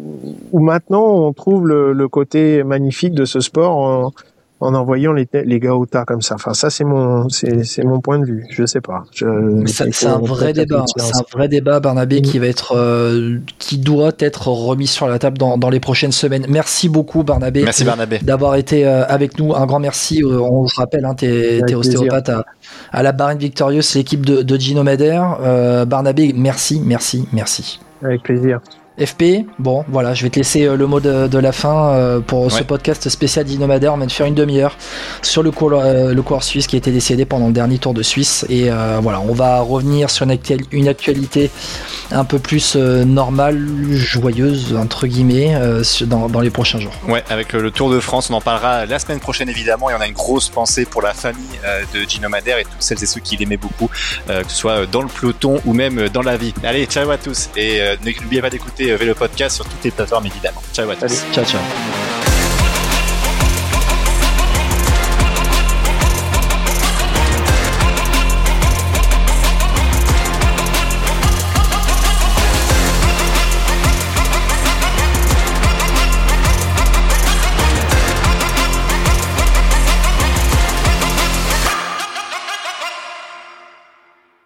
où 0.51 0.60
maintenant 0.60 1.03
on 1.06 1.34
trouve 1.34 1.67
le, 1.67 1.93
le 1.93 2.08
côté 2.08 2.63
magnifique 2.63 3.13
de 3.13 3.25
ce 3.25 3.39
sport 3.39 3.77
en, 3.77 4.12
en 4.60 4.74
envoyant 4.74 5.13
les, 5.13 5.28
les 5.34 5.60
gars 5.60 5.76
au 5.76 5.86
tas 5.86 6.04
comme 6.06 6.22
ça. 6.22 6.36
Enfin, 6.36 6.54
ça, 6.54 6.70
c'est 6.70 6.84
mon, 6.84 7.30
c'est, 7.30 7.84
mon 7.84 8.00
point 8.00 8.20
de 8.20 8.26
vue. 8.26 8.46
Je 8.50 8.65
sais 8.65 8.82
pas. 8.82 9.04
c'est 9.13 10.08
un 10.08 10.17
vrai 10.17 10.54
débat. 10.54 10.86
C'est 10.96 11.15
un 11.15 11.24
vrai 11.32 11.48
débat, 11.48 11.80
Barnabé, 11.80 12.22
qui 12.22 12.39
va 12.39 12.48
être, 12.48 12.76
euh, 12.76 13.38
qui 13.60 13.78
doit 13.78 14.13
être 14.20 14.48
remis 14.48 14.88
sur 14.88 15.08
la 15.08 15.20
table 15.20 15.38
dans, 15.38 15.58
dans 15.58 15.70
les 15.70 15.80
prochaines 15.80 16.12
semaines. 16.12 16.46
Merci 16.50 16.89
beaucoup, 16.89 17.24
Barnabé. 17.24 17.63
Merci, 17.63 17.84
Barnabé. 17.84 18.20
D'avoir 18.20 18.56
été 18.56 18.86
euh, 18.88 19.06
avec 19.08 19.38
nous. 19.38 19.56
Un 19.56 19.65
grand 19.65 19.80
merci. 19.80 20.24
Euh, 20.24 20.39
on 20.39 20.67
se 20.67 20.76
rappelle, 20.76 21.06
hein, 21.06 21.13
t'es, 21.13 21.62
t'es 21.65 21.76
ostéopathe 21.76 22.30
à, 22.30 22.46
à, 22.91 23.04
la 23.04 23.12
Barine 23.12 23.38
Victorieuse, 23.38 23.93
l'équipe 23.96 24.26
de, 24.26 24.41
de 24.41 24.58
Gino 24.58 24.84
Meder. 24.84 25.22
Barnabé, 25.88 26.34
merci, 26.36 26.82
merci, 26.84 27.28
merci. 27.32 27.80
Avec 28.04 28.24
plaisir. 28.24 28.60
FP, 29.00 29.46
bon, 29.60 29.86
voilà, 29.90 30.16
je 30.16 30.24
vais 30.24 30.32
te 30.32 30.40
laisser 30.40 30.66
euh, 30.66 30.76
le 30.76 30.88
mot 30.88 31.00
de, 31.00 31.38
la 31.38 31.52
fin 31.52 31.90
euh, 31.90 32.20
pour 32.20 32.52
ce 32.52 32.64
podcast 32.64 33.10
spécial 33.10 33.46
d'Inomader. 33.46 33.90
On 33.90 33.98
vient 33.98 34.08
de 34.08 34.12
faire 34.12 34.26
une 34.26 34.34
demi-heure 34.34 34.76
sur 35.22 35.44
le 35.44 35.52
cours, 35.52 35.74
euh, 35.74 36.14
le 36.14 36.22
cours 36.24 36.44
suisse 36.44 36.66
qui 36.66 36.76
a 36.76 36.80
été 36.80 36.92
décédé 36.92 37.26
pendant 37.26 37.48
le 37.48 37.54
dernier 37.54 37.78
tour 37.78 37.94
de 37.94 38.02
Suisse. 38.02 38.46
Et 38.50 38.70
voilà, 39.02 39.22
on 39.22 39.34
va 39.34 39.62
revenir 39.62 40.10
sur 40.10 40.26
une, 40.26 40.88
actualité 40.88 41.52
un 42.12 42.26
peu 42.26 42.40
plus 42.40 42.76
normale, 42.76 43.64
joyeuse, 43.92 44.76
entre 44.76 45.06
guillemets, 45.06 45.54
dans, 46.08 46.42
les 46.42 46.50
prochains 46.50 46.80
jours. 46.80 46.94
Ouais, 47.08 47.24
avec 47.30 47.54
le 47.54 47.70
Tour 47.72 47.92
de 47.92 48.00
France, 48.00 48.30
on 48.30 48.34
en 48.34 48.42
parlera 48.42 48.86
la 48.86 49.00
semaine 49.00 49.20
prochaine 49.20 49.50
évidemment. 49.50 49.90
Et 49.90 49.94
on 49.94 50.02
a 50.02 50.08
une 50.08 50.14
grosse 50.14 50.50
pensée 50.50 50.86
pour 50.86 51.02
la 51.02 51.14
famille 51.14 51.44
de 51.94 52.00
Gino 52.08 52.30
Madère 52.30 52.58
et 52.58 52.64
toutes 52.64 52.74
celles 52.80 53.04
et 53.04 53.06
ceux 53.06 53.22
qui 53.22 53.38
l'aimaient 53.38 53.58
beaucoup, 53.58 53.90
que 54.28 54.34
ce 54.48 54.56
soit 54.56 54.86
dans 54.88 55.02
le 55.02 55.10
peloton 55.10 55.60
ou 55.66 55.74
même 55.74 56.10
dans 56.10 56.24
la 56.24 56.38
vie. 56.38 56.54
Allez, 56.64 56.86
ciao 56.86 57.10
à 57.12 57.18
tous 57.18 57.50
et 57.56 57.80
n'oubliez 58.04 58.42
pas 58.42 58.50
d'écouter 58.50 58.87
le 58.95 59.13
Podcast 59.13 59.58
sur 59.58 59.65
toutes 59.65 59.84
les 59.84 59.91
plateformes 59.91 60.28
évidemment. 60.28 60.62
Ciao 60.73 60.89
à 60.89 60.95
tous. 60.95 61.23
ciao 61.34 61.45
ciao. 61.45 62.07